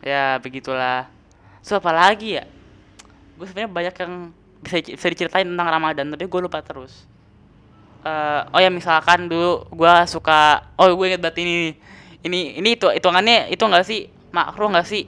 Ya 0.00 0.40
begitulah. 0.40 1.08
So 1.60 1.76
apa 1.80 1.92
lagi 1.92 2.40
ya? 2.40 2.44
Gue 3.36 3.44
sebenarnya 3.48 3.70
banyak 3.72 3.94
yang 4.00 4.12
bisa 4.64 4.76
bisa 4.80 5.06
diceritain 5.12 5.48
tentang 5.48 5.68
Ramadan 5.68 6.08
tapi 6.12 6.24
gue 6.24 6.40
lupa 6.40 6.64
terus. 6.64 7.04
Eh, 8.04 8.42
oh 8.52 8.60
ya 8.60 8.68
misalkan 8.72 9.28
dulu 9.28 9.68
gue 9.72 9.94
suka 10.08 10.72
oh 10.80 10.92
gue 10.92 11.06
inget 11.12 11.20
banget 11.24 11.40
ini 11.44 11.76
ini 12.24 12.60
ini 12.60 12.76
itu 12.76 12.88
hitungannya 12.88 13.52
itu 13.52 13.64
enggak 13.64 13.84
sih? 13.84 14.08
Makruh 14.32 14.72
enggak 14.72 14.88
sih? 14.88 15.04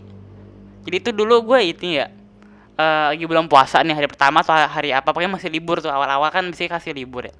Jadi 0.84 0.96
itu 1.00 1.10
dulu 1.16 1.56
gue 1.56 1.60
itu 1.64 1.96
ya 1.96 2.12
eh 2.76 3.04
lagi 3.08 3.24
bulan 3.24 3.48
puasa 3.48 3.80
nih 3.80 3.96
hari 3.96 4.04
pertama 4.04 4.44
atau 4.44 4.52
hari 4.52 4.92
apa 4.92 5.08
pokoknya 5.08 5.32
masih 5.32 5.48
libur 5.48 5.80
tuh 5.80 5.88
awal-awal 5.88 6.28
kan 6.28 6.44
bisa 6.52 6.68
kasih 6.68 6.92
libur 6.92 7.24
ya 7.24 7.32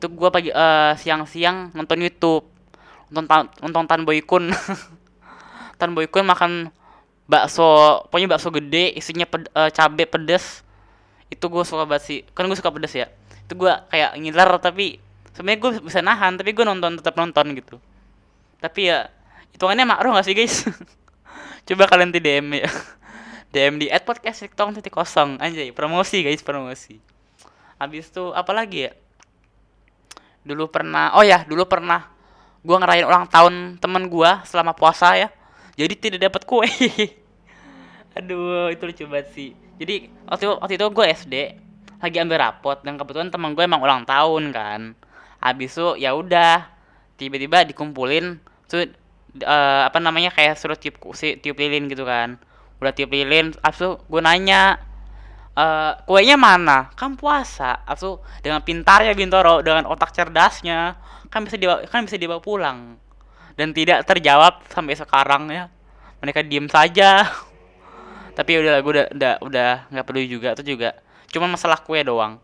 itu 0.00 0.08
gue 0.08 0.28
pagi 0.32 0.48
eh, 0.48 0.92
siang-siang 0.96 1.76
nonton 1.76 2.00
YouTube. 2.00 2.48
Nonton 3.12 3.28
Tan- 3.28 3.52
nonton 3.60 3.84
Tan 3.84 4.00
Boy 4.08 4.24
Kun. 4.24 4.48
Tan 5.78 5.92
Boy 5.92 6.08
Kun 6.08 6.24
makan 6.24 6.72
bakso 7.28 8.00
pokoknya 8.08 8.32
bakso 8.32 8.48
gede 8.48 8.96
isinya 8.96 9.28
ped, 9.28 9.52
eh, 9.52 9.68
cabe 9.68 10.08
pedes. 10.08 10.64
Itu 11.28 11.52
gue 11.52 11.60
suka 11.68 11.84
banget 11.84 12.02
sih. 12.08 12.18
Kan 12.32 12.48
gue 12.48 12.56
suka 12.56 12.72
pedes 12.72 12.96
ya. 12.96 13.12
Itu 13.44 13.60
gue 13.60 13.68
kayak 13.92 14.16
ngiler 14.16 14.50
tapi 14.56 14.96
sebenarnya 15.36 15.60
gue 15.60 15.70
bisa 15.84 16.00
nahan 16.00 16.40
tapi 16.40 16.56
gue 16.56 16.64
nonton 16.64 16.96
tetap 16.96 17.20
nonton 17.20 17.52
gitu. 17.52 17.76
Tapi 18.64 18.88
ya 18.88 19.12
hitungannya 19.52 19.84
makruh 19.84 20.16
gak 20.16 20.24
sih 20.24 20.32
guys? 20.32 20.64
Coba 21.68 21.92
kalian 21.92 22.08
di 22.08 22.24
DM 22.24 22.48
ya. 22.56 22.72
DM 23.52 23.76
di 23.76 23.92
at 23.92 24.08
podcast 24.08 24.48
titik 24.48 24.96
kosong. 24.96 25.36
Anjay 25.36 25.76
promosi 25.76 26.24
guys 26.24 26.40
promosi. 26.40 26.96
Habis 27.76 28.08
itu 28.08 28.32
apa 28.32 28.56
lagi 28.56 28.88
ya 28.88 28.92
dulu 30.40 30.72
pernah 30.72 31.12
oh 31.16 31.24
ya 31.24 31.44
dulu 31.44 31.68
pernah 31.68 32.08
gua 32.64 32.76
ngerayain 32.80 33.08
ulang 33.08 33.26
tahun 33.28 33.76
temen 33.80 34.08
gua 34.08 34.44
selama 34.44 34.76
puasa 34.76 35.16
ya. 35.16 35.28
Jadi 35.80 35.94
tidak 35.96 36.20
dapat 36.28 36.44
kue. 36.44 36.68
Aduh 38.18 38.68
itu 38.68 38.82
lucu 38.84 39.04
banget 39.08 39.28
sih. 39.32 39.50
Jadi 39.80 40.12
waktu 40.28 40.44
waktu 40.52 40.74
itu 40.76 40.86
gue 40.92 41.06
SD 41.08 41.34
lagi 42.00 42.16
ambil 42.20 42.36
rapot 42.36 42.76
dan 42.84 43.00
kebetulan 43.00 43.32
temen 43.32 43.56
gue 43.56 43.64
emang 43.64 43.80
ulang 43.80 44.04
tahun 44.04 44.52
kan. 44.52 44.80
Habis 45.40 45.72
itu 45.72 45.88
ya 45.96 46.12
udah 46.12 46.68
tiba-tiba 47.16 47.64
dikumpulin 47.64 48.36
tuh 48.68 48.92
eh, 49.40 49.82
apa 49.88 49.96
namanya 50.02 50.34
kayak 50.36 50.60
suruh 50.60 50.76
tiup 50.76 51.00
tiup 51.16 51.56
lilin 51.56 51.88
gitu 51.88 52.04
kan. 52.04 52.36
Udah 52.82 52.92
tiup 52.92 53.08
lilin 53.08 53.56
habis 53.64 53.80
itu 53.80 53.96
gue 53.96 54.20
nanya 54.20 54.76
eh 55.60 55.92
kuenya 56.08 56.36
mana? 56.40 56.88
Kan 56.96 57.20
puasa. 57.20 57.84
Itu 57.84 58.24
dengan 58.40 58.64
pintarnya 58.64 59.12
Bintoro 59.12 59.60
dengan 59.60 59.84
otak 59.92 60.16
cerdasnya 60.16 60.96
kan 61.30 61.46
bisa 61.46 61.56
dibawa 61.60 61.84
kan 61.86 62.08
bisa 62.08 62.16
dibawa 62.16 62.40
pulang. 62.40 62.96
Dan 63.54 63.76
tidak 63.76 64.08
terjawab 64.08 64.64
sampai 64.72 64.96
sekarang 64.96 65.52
ya. 65.52 65.68
Mereka 66.24 66.40
diem 66.48 66.64
saja. 66.66 67.28
Tapi 68.36 68.50
udah 68.56 68.80
gue 68.80 68.92
udah 68.92 69.06
udah 69.12 69.34
udah 69.44 69.70
nggak 69.92 70.04
peduli 70.08 70.26
juga 70.32 70.56
itu 70.56 70.74
juga. 70.76 70.96
Cuma 71.28 71.44
masalah 71.44 71.78
kue 71.84 72.00
doang. 72.00 72.40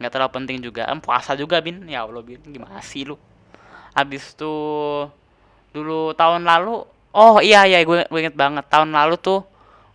Nggak 0.00 0.10
terlalu 0.16 0.32
penting 0.40 0.58
juga. 0.64 0.88
Em 0.88 0.96
puasa 0.96 1.36
juga 1.36 1.60
bin. 1.60 1.84
Ya 1.84 2.08
allah 2.08 2.24
bin. 2.24 2.40
Gimana 2.40 2.80
sih 2.80 3.04
lu? 3.04 3.20
Habis 3.92 4.32
tuh 4.32 5.12
dulu 5.76 6.16
tahun 6.16 6.42
lalu 6.42 6.82
oh 7.14 7.38
iya 7.38 7.62
iya 7.68 7.84
gue 7.84 8.08
gue 8.08 8.20
inget 8.24 8.36
banget. 8.38 8.64
Tahun 8.72 8.88
lalu 8.88 9.20
tuh 9.20 9.44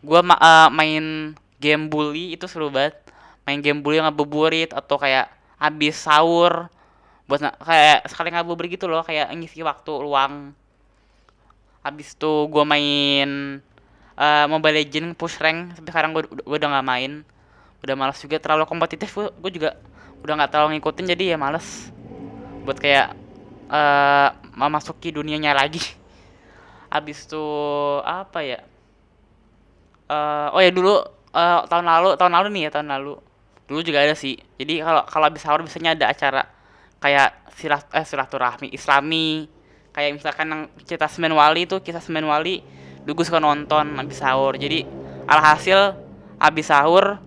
gue 0.06 0.22
eh, 0.22 0.70
main 0.70 1.34
game 1.60 1.88
bully 1.88 2.36
itu 2.36 2.46
seru 2.50 2.68
banget. 2.72 2.98
Main 3.46 3.62
game 3.62 3.80
bully 3.80 4.02
ngabuburit 4.02 4.74
atau 4.74 4.98
kayak 4.98 5.30
habis 5.56 5.96
sahur 5.96 6.68
buat 7.26 7.42
kayak 7.42 8.06
sekali 8.06 8.30
ngabuburit 8.30 8.78
gitu 8.78 8.86
loh 8.86 9.02
kayak 9.02 9.30
ngisi 9.34 9.62
waktu 9.66 9.92
luang. 10.02 10.54
Habis 11.86 12.18
tuh 12.18 12.50
gue 12.50 12.64
main 12.66 13.62
eh, 14.18 14.46
Mobile 14.50 14.82
Legend 14.82 15.14
push 15.14 15.38
rank 15.42 15.78
tapi 15.78 15.88
sekarang 15.94 16.14
gue 16.14 16.24
udah 16.46 16.68
nggak 16.70 16.86
main. 16.86 17.22
Udah 17.86 17.94
malas 17.94 18.18
juga 18.18 18.42
terlalu 18.42 18.66
kompetitif 18.66 19.14
gue 19.14 19.52
juga 19.54 19.78
udah 20.26 20.34
nggak 20.42 20.52
terlalu 20.54 20.78
ngikutin 20.78 21.06
jadi 21.14 21.24
ya 21.34 21.38
males. 21.38 21.94
Buat 22.66 22.78
kayak 22.82 23.08
eh 23.66 24.30
memasuki 24.58 25.14
dunianya 25.14 25.54
lagi. 25.54 25.82
Habis 26.94 27.26
tuh 27.30 28.02
apa 28.02 28.42
ya? 28.42 28.60
Eh 30.10 30.48
oh 30.54 30.62
ya 30.62 30.70
dulu 30.74 31.15
eh, 31.36 31.60
tahun 31.70 31.86
lalu 31.86 32.10
tahun 32.20 32.34
lalu 32.34 32.48
nih 32.56 32.62
ya 32.68 32.72
tahun 32.80 32.88
lalu. 32.96 33.14
Dulu 33.66 33.80
juga 33.82 34.00
ada 34.06 34.16
sih. 34.18 34.38
Jadi 34.62 34.82
kalau 34.86 35.02
kalau 35.10 35.26
habis 35.28 35.42
sahur 35.44 35.62
biasanya 35.66 35.92
ada 35.98 36.06
acara 36.14 36.44
kayak 37.04 37.30
silah 37.58 37.82
eh 37.94 38.06
silaturahmi 38.06 38.68
islami. 38.74 39.50
Kayak 39.96 40.12
misalkan 40.20 40.48
yang 40.52 40.62
cerita 40.84 41.08
Semen 41.08 41.32
Wali 41.34 41.64
itu 41.68 41.80
kisah 41.80 42.04
Semen 42.04 42.28
Wali 42.28 42.60
dulu 43.08 43.22
suka 43.24 43.40
nonton 43.40 43.96
habis 44.00 44.18
sahur. 44.20 44.54
Jadi 44.60 44.84
alhasil 45.28 45.96
habis 46.42 46.68
sahur 46.68 47.20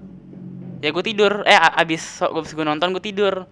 ya 0.82 0.88
gue 0.94 1.04
tidur. 1.04 1.42
Eh 1.46 1.56
a- 1.56 1.74
abis 1.82 2.22
gue 2.22 2.42
gue 2.44 2.66
nonton 2.66 2.88
gue 2.94 3.02
tidur. 3.02 3.46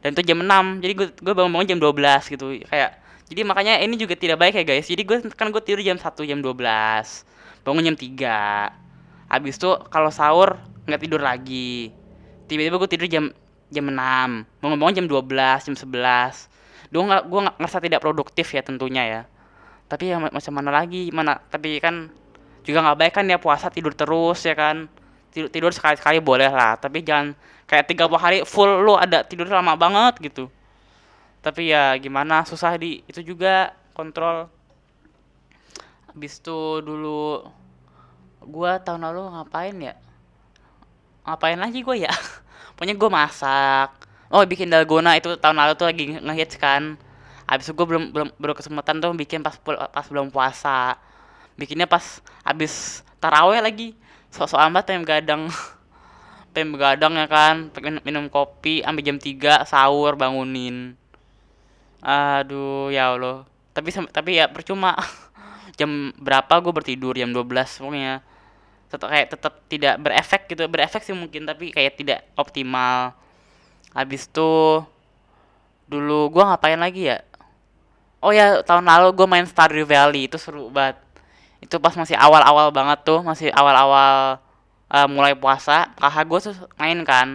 Dan 0.00 0.16
itu 0.16 0.22
jam 0.32 0.40
6 0.40 0.80
jadi 0.80 0.92
gue 0.96 1.06
gue 1.12 1.32
bangun 1.36 1.52
bangun 1.52 1.68
jam 1.76 1.78
12 1.82 2.24
gitu. 2.32 2.46
Kayak 2.68 2.90
jadi 3.30 3.40
makanya 3.46 3.74
ini 3.84 3.94
juga 4.00 4.14
tidak 4.16 4.40
baik 4.40 4.54
ya 4.60 4.64
guys. 4.64 4.86
Jadi 4.88 5.02
gue 5.04 5.16
kan 5.36 5.52
gue 5.52 5.62
tidur 5.62 5.80
jam 5.84 5.98
1 6.00 6.22
jam 6.24 6.38
12 6.40 7.26
bangun 7.60 7.82
jam 7.92 7.96
3 7.96 8.72
habis 9.30 9.54
itu 9.56 9.70
kalau 9.88 10.10
sahur 10.10 10.58
nggak 10.90 11.00
tidur 11.00 11.22
lagi. 11.22 11.94
Tiba-tiba 12.50 12.76
gue 12.82 12.90
tidur 12.90 13.06
jam 13.06 13.24
jam 13.70 13.86
6 13.86 13.94
bangun 14.58 14.76
bangun 14.82 14.94
jam 14.98 15.06
12 15.06 15.70
jam 15.70 15.74
11 15.78 16.50
gue 16.90 17.02
nggak 17.06 17.22
gue 17.30 17.40
ngerasa 17.54 17.78
tidak 17.78 18.00
produktif 18.02 18.50
ya 18.50 18.62
tentunya 18.66 19.02
ya. 19.06 19.22
Tapi 19.86 20.10
ya 20.10 20.18
ma- 20.18 20.34
macam 20.34 20.52
mana 20.58 20.70
lagi? 20.74 21.14
Mana 21.14 21.38
tapi 21.46 21.78
kan 21.78 22.10
juga 22.66 22.82
nggak 22.82 22.98
baik 22.98 23.12
kan 23.22 23.24
ya 23.30 23.38
puasa 23.38 23.70
tidur 23.70 23.94
terus 23.94 24.42
ya 24.42 24.58
kan. 24.58 24.90
Tidur, 25.30 25.46
tidur 25.46 25.70
sekali-sekali 25.70 26.18
boleh 26.18 26.50
lah. 26.50 26.74
Tapi 26.74 27.06
jangan 27.06 27.38
kayak 27.70 27.86
30 27.86 28.18
hari 28.18 28.38
full 28.42 28.82
lu 28.82 28.98
ada 28.98 29.22
tidur 29.22 29.46
lama 29.46 29.78
banget 29.78 30.18
gitu. 30.18 30.50
Tapi 31.40 31.70
ya 31.70 31.94
gimana 32.02 32.42
susah 32.42 32.74
di 32.74 33.06
itu 33.06 33.22
juga 33.22 33.70
kontrol. 33.94 34.50
Habis 36.10 36.42
itu 36.42 36.82
dulu 36.82 37.46
gua 38.44 38.80
tahun 38.80 39.04
lalu 39.04 39.20
ngapain 39.36 39.76
ya? 39.76 39.94
Ngapain 41.24 41.58
lagi 41.60 41.84
gue 41.84 41.96
ya? 42.08 42.12
Pokoknya 42.74 42.96
gue 42.96 43.10
masak. 43.12 43.90
Oh 44.30 44.42
bikin 44.46 44.70
dalgona 44.70 45.18
itu 45.18 45.36
tahun 45.36 45.58
lalu 45.58 45.72
tuh 45.76 45.86
lagi 45.90 46.16
ngehits 46.16 46.56
kan. 46.56 46.96
Habis 47.44 47.70
itu 47.70 47.74
gue 47.74 47.86
belum 47.86 48.14
belum 48.14 48.28
baru 48.38 48.54
kesempatan 48.54 49.02
tuh 49.02 49.10
bikin 49.12 49.42
pas 49.42 49.58
pas 49.64 50.06
belum 50.06 50.30
puasa. 50.30 50.96
Bikinnya 51.58 51.90
pas 51.90 52.22
habis 52.46 53.04
taraweh 53.18 53.60
lagi. 53.60 53.92
Sok-sok 54.30 54.62
amat 54.70 54.86
pengen 54.86 55.02
begadang 55.02 55.42
pengen 56.54 56.70
begadang 56.74 57.14
ya 57.18 57.26
kan. 57.26 57.68
Pengen 57.74 58.00
minum 58.06 58.30
kopi 58.30 58.80
sampai 58.80 59.02
jam 59.04 59.18
3 59.18 59.66
sahur 59.68 60.14
bangunin. 60.16 60.94
Aduh 62.00 62.88
ya 62.88 63.12
allah. 63.12 63.44
Tapi 63.76 63.92
tapi 64.08 64.40
ya 64.40 64.48
percuma. 64.48 64.96
Jam 65.78 66.12
berapa 66.20 66.60
gue 66.60 66.76
bertidur? 66.76 67.16
Jam 67.16 67.32
12 67.32 67.80
pokoknya 67.80 68.20
tetap 68.90 69.08
kayak 69.08 69.28
tetap 69.30 69.54
tidak 69.70 69.94
berefek 70.02 70.42
gitu. 70.50 70.66
Berefek 70.66 71.02
sih 71.06 71.14
mungkin 71.14 71.46
tapi 71.46 71.70
kayak 71.70 71.94
tidak 71.94 72.20
optimal. 72.34 73.14
Habis 73.94 74.26
itu 74.26 74.82
dulu 75.86 76.30
gua 76.30 76.54
ngapain 76.54 76.78
lagi 76.78 77.10
ya? 77.14 77.22
Oh 78.20 78.34
ya 78.36 78.60
tahun 78.60 78.84
lalu 78.84 79.16
gue 79.16 79.24
main 79.24 79.46
Stardew 79.48 79.88
Valley 79.88 80.28
itu 80.28 80.36
seru 80.36 80.68
banget. 80.68 81.00
Itu 81.62 81.80
pas 81.80 81.96
masih 81.96 82.18
awal-awal 82.20 82.68
banget 82.68 83.00
tuh 83.06 83.24
masih 83.24 83.48
awal-awal 83.54 84.36
uh, 84.92 85.08
mulai 85.08 85.32
puasa 85.32 85.88
kakak 85.96 86.24
gue 86.28 86.40
tuh 86.52 86.56
main 86.76 87.00
kan. 87.06 87.28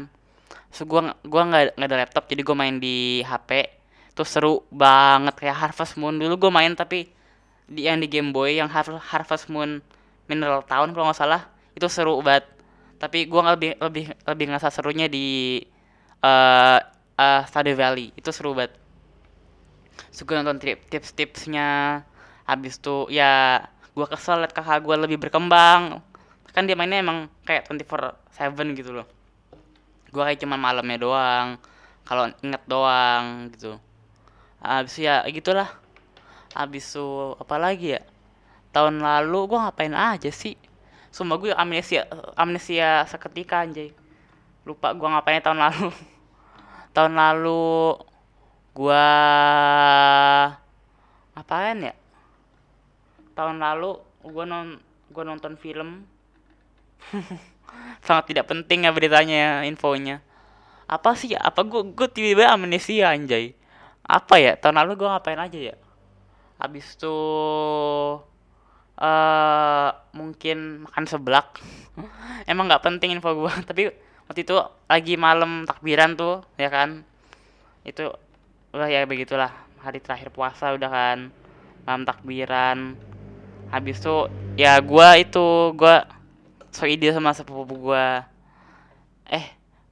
So 0.69 0.85
gue 0.85 1.01
gua 1.25 1.43
nggak 1.49 1.79
nggak 1.79 1.89
ada 1.89 1.97
laptop 2.05 2.23
jadi 2.29 2.41
gue 2.45 2.55
main 2.57 2.75
di 2.77 3.25
HP 3.25 3.71
tuh 4.13 4.27
seru 4.27 4.53
banget 4.69 5.33
kayak 5.41 5.57
Harvest 5.57 5.97
Moon. 5.97 6.21
Dulu 6.21 6.37
gue 6.37 6.51
main 6.53 6.71
tapi 6.77 7.09
di 7.65 7.89
yang 7.89 7.97
di 7.97 8.05
Game 8.05 8.29
Boy 8.29 8.61
yang 8.61 8.69
Har 8.69 8.85
Harvest 8.85 9.49
Moon 9.49 9.81
Mineral 10.25 10.65
Town 10.65 10.89
kalau 10.93 11.05
nggak 11.09 11.19
salah. 11.19 11.41
Itu 11.77 11.85
seru 11.91 12.17
banget. 12.25 12.49
Tapi 12.97 13.29
gue 13.29 13.41
lebih 13.41 13.71
lebih 13.77 14.05
lebih 14.25 14.45
ngerasa 14.49 14.73
serunya 14.73 15.05
di 15.05 15.59
uh, 16.23 16.79
uh, 17.19 17.41
Stardew 17.45 17.77
Valley. 17.77 18.09
Itu 18.17 18.33
seru 18.33 18.57
banget. 18.57 18.73
Suka 20.09 20.41
nonton 20.41 20.61
tips-tipsnya. 20.63 22.01
Habis 22.45 22.81
tuh 22.81 23.09
ya 23.09 23.61
gue 23.95 24.05
kesel 24.09 24.41
liat 24.41 24.53
kakak 24.53 24.81
gue 24.81 24.95
lebih 24.97 25.17
berkembang. 25.21 26.01
Kan 26.55 26.65
dia 26.65 26.77
mainnya 26.79 27.03
emang 27.03 27.27
kayak 27.43 27.67
24/7 27.67 28.79
gitu 28.79 28.95
loh. 28.95 29.07
Gue 30.09 30.23
kayak 30.23 30.39
cuman 30.41 30.57
malamnya 30.57 30.97
doang. 30.97 31.47
Kalau 32.05 32.31
inget 32.41 32.63
doang 32.65 33.51
gitu. 33.53 33.77
Habis 34.63 34.95
ya 34.97 35.21
gitulah. 35.29 35.67
Habis 36.55 36.87
tuh 36.95 37.35
apa 37.35 37.59
lagi 37.59 37.99
ya 37.99 38.01
tahun 38.75 38.99
lalu 38.99 39.55
gue 39.55 39.59
ngapain 39.63 39.95
aja 39.95 40.27
sih? 40.27 40.59
Sumpah 41.15 41.39
gue 41.39 41.55
amnesia 41.55 42.03
amnesia 42.35 43.07
seketika 43.07 43.63
anjay. 43.63 43.95
Lupa 44.67 44.91
gue 44.91 45.07
ngapain 45.07 45.39
tahun 45.39 45.63
lalu. 45.63 45.95
Tahun 46.95 47.11
lalu 47.11 47.91
gua 48.75 49.03
apaan 51.35 51.91
ya? 51.91 51.93
Tahun 53.35 53.59
lalu 53.59 53.99
gua 54.23 54.43
non 54.47 54.79
gua 55.11 55.23
nonton 55.27 55.59
film. 55.59 56.07
Sangat 58.07 58.31
tidak 58.31 58.47
penting 58.47 58.87
ya 58.87 58.95
beritanya 58.95 59.67
infonya. 59.67 60.23
Apa 60.87 61.19
sih 61.19 61.35
apa 61.35 61.67
gua 61.67 61.83
gua 61.83 62.07
tiba-tiba 62.07 62.47
amnesia 62.47 63.11
anjay. 63.11 63.55
Apa 64.07 64.39
ya? 64.39 64.55
Tahun 64.55 64.79
lalu 64.79 65.03
gua 65.03 65.19
ngapain 65.19 65.39
aja 65.39 65.59
ya? 65.71 65.75
Habis 66.59 66.95
tuh 66.95 68.23
uh, 68.99 69.89
mungkin 70.15 70.87
makan 70.87 71.05
seblak. 71.07 71.59
Emang 72.49 72.67
nggak 72.67 72.83
penting 72.83 73.15
info 73.15 73.31
gua. 73.35 73.53
Tapi 73.69 73.91
waktu 74.27 74.41
itu 74.41 74.55
lagi 74.87 75.15
malam 75.19 75.67
takbiran 75.67 76.15
tuh 76.15 76.43
ya 76.59 76.71
kan? 76.71 77.03
Itu 77.83 78.11
udah 78.75 78.87
ya 78.87 79.03
begitulah. 79.07 79.51
Hari 79.83 80.01
terakhir 80.01 80.33
puasa 80.33 80.73
udah 80.73 80.89
kan. 80.89 81.19
Malam 81.85 82.03
takbiran. 82.07 82.97
Habis 83.69 84.01
tuh 84.01 84.31
ya 84.55 84.77
gua 84.81 85.19
itu 85.19 85.73
gua 85.75 86.07
so 86.71 86.87
ide 86.87 87.11
sama 87.11 87.35
sepupu 87.35 87.91
gua. 87.91 88.27
Eh 89.27 89.45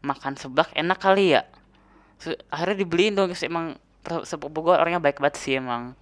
makan 0.03 0.35
seblak 0.35 0.71
enak 0.75 0.99
kali 0.99 1.37
ya? 1.37 1.47
Akhirnya 2.47 2.79
dibeliin 2.79 3.15
dong 3.15 3.31
guys 3.31 3.43
emang 3.43 3.75
sepupu 4.23 4.63
gua 4.63 4.79
orangnya 4.79 4.99
baik 4.99 5.19
banget 5.19 5.39
sih 5.39 5.59
emang 5.59 5.95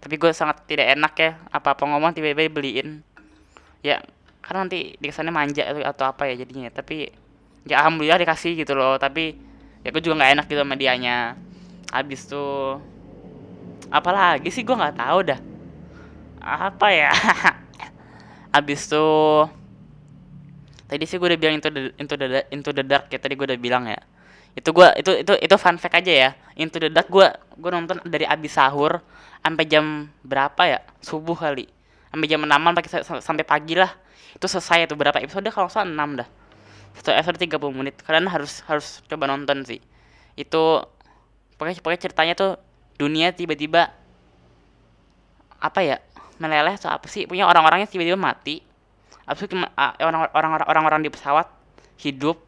tapi 0.00 0.14
gue 0.20 0.30
sangat 0.34 0.64
tidak 0.66 0.94
enak 0.94 1.12
ya 1.16 1.30
apa 1.52 1.74
apa 1.74 1.82
ngomong 1.86 2.12
tiba-tiba 2.12 2.50
beliin 2.50 3.00
ya 3.84 4.00
karena 4.44 4.68
nanti 4.68 4.92
dikesannya 5.00 5.32
manja 5.32 5.64
atau, 5.88 6.04
apa 6.12 6.28
ya 6.28 6.44
jadinya. 6.44 6.68
Tapi 6.68 7.08
ya 7.64 7.80
alhamdulillah 7.80 8.20
dikasih 8.20 8.60
gitu 8.60 8.76
loh. 8.76 9.00
Tapi 9.00 9.32
ya 9.80 9.88
gue 9.88 10.02
juga 10.04 10.20
nggak 10.20 10.32
enak 10.36 10.46
gitu 10.52 10.60
sama 10.60 10.76
dianya. 10.76 11.16
Habis 11.88 12.28
tuh 12.28 12.76
apalagi 13.88 14.52
sih 14.52 14.60
gue 14.60 14.76
nggak 14.76 15.00
tahu 15.00 15.18
dah. 15.32 15.40
Apa 16.44 16.88
ya? 16.92 17.10
Habis 18.54 18.84
tuh 18.84 19.48
tadi 20.84 21.08
sih 21.08 21.16
gue 21.16 21.24
udah 21.32 21.40
bilang 21.40 21.56
itu 21.56 21.68
into 21.96 22.14
the 22.20 22.44
into 22.52 22.70
the 22.76 22.84
dark 22.84 23.08
ya 23.08 23.16
tadi 23.16 23.40
gue 23.40 23.48
udah 23.48 23.56
bilang 23.56 23.88
ya. 23.88 23.96
Itu 24.52 24.76
gue 24.76 24.92
itu 25.00 25.24
itu 25.24 25.32
itu 25.40 25.54
fun 25.56 25.80
fact 25.80 26.04
aja 26.04 26.12
ya. 26.12 26.30
Into 26.60 26.76
the 26.84 26.92
dark 26.92 27.08
gue 27.08 27.32
gue 27.32 27.70
nonton 27.72 27.96
dari 28.04 28.28
abis 28.28 28.60
sahur 28.60 29.00
sampai 29.44 29.64
jam 29.68 30.08
berapa 30.24 30.62
ya? 30.64 30.80
Subuh 31.04 31.36
kali. 31.36 31.68
Sampai 32.08 32.26
jam 32.26 32.40
enaman 32.40 32.72
pagi 32.72 32.88
sampai 33.20 33.44
pagi 33.44 33.76
lah. 33.76 33.92
Itu 34.32 34.48
selesai 34.48 34.88
itu 34.88 34.96
berapa 34.96 35.20
episode? 35.20 35.44
Kalau 35.52 35.68
salah 35.68 35.84
enam 35.84 36.24
dah. 36.24 36.28
Satu 36.96 37.12
episode 37.12 37.36
30 37.36 37.60
menit. 37.76 38.00
Kalian 38.00 38.26
harus 38.32 38.64
harus 38.64 39.04
coba 39.04 39.28
nonton 39.28 39.60
sih. 39.68 39.84
Itu 40.34 40.88
pokoknya 41.60 41.84
pokoknya 41.84 42.00
ceritanya 42.00 42.34
tuh 42.34 42.50
dunia 42.96 43.36
tiba-tiba 43.36 43.92
apa 45.60 45.80
ya? 45.84 46.00
Meleleh 46.40 46.74
atau 46.80 46.88
apa 46.88 47.06
sih? 47.06 47.28
Punya 47.28 47.44
orang-orangnya 47.44 47.86
tiba-tiba 47.86 48.16
mati. 48.16 48.64
Abis 49.28 49.44
itu 49.44 49.56
orang-orang 50.00 50.64
orang-orang 50.64 51.00
di 51.04 51.12
pesawat 51.12 51.46
hidup 52.00 52.40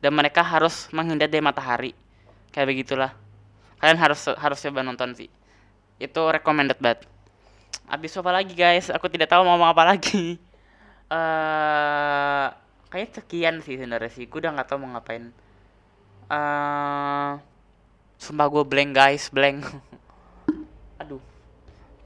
dan 0.00 0.14
mereka 0.14 0.40
harus 0.46 0.86
menghindar 0.94 1.26
dari 1.26 1.42
matahari. 1.42 1.92
Kayak 2.54 2.66
begitulah. 2.70 3.10
Kalian 3.82 3.98
harus 3.98 4.30
harus 4.38 4.58
coba 4.62 4.86
nonton 4.86 5.18
sih 5.18 5.41
itu 6.02 6.22
recommended 6.26 6.78
banget 6.82 7.06
abis 7.86 8.18
apa 8.18 8.30
lagi 8.34 8.54
guys 8.58 8.90
aku 8.90 9.06
tidak 9.06 9.30
tahu 9.30 9.46
mau 9.46 9.54
ngomong 9.54 9.70
apa 9.70 9.82
lagi 9.86 10.36
eh 11.12 11.14
uh, 11.14 12.46
kayak 12.90 13.14
sekian 13.14 13.62
sih 13.62 13.78
sebenarnya 13.78 14.10
sih 14.10 14.26
gue 14.26 14.38
udah 14.42 14.52
nggak 14.58 14.68
tahu 14.68 14.82
mau 14.82 14.98
ngapain 14.98 15.30
eh 16.28 16.34
uh, 16.34 17.32
Sumpah 18.22 18.46
gue 18.46 18.62
blank 18.62 18.94
guys, 18.94 19.26
blank. 19.34 19.66
aduh. 21.02 21.18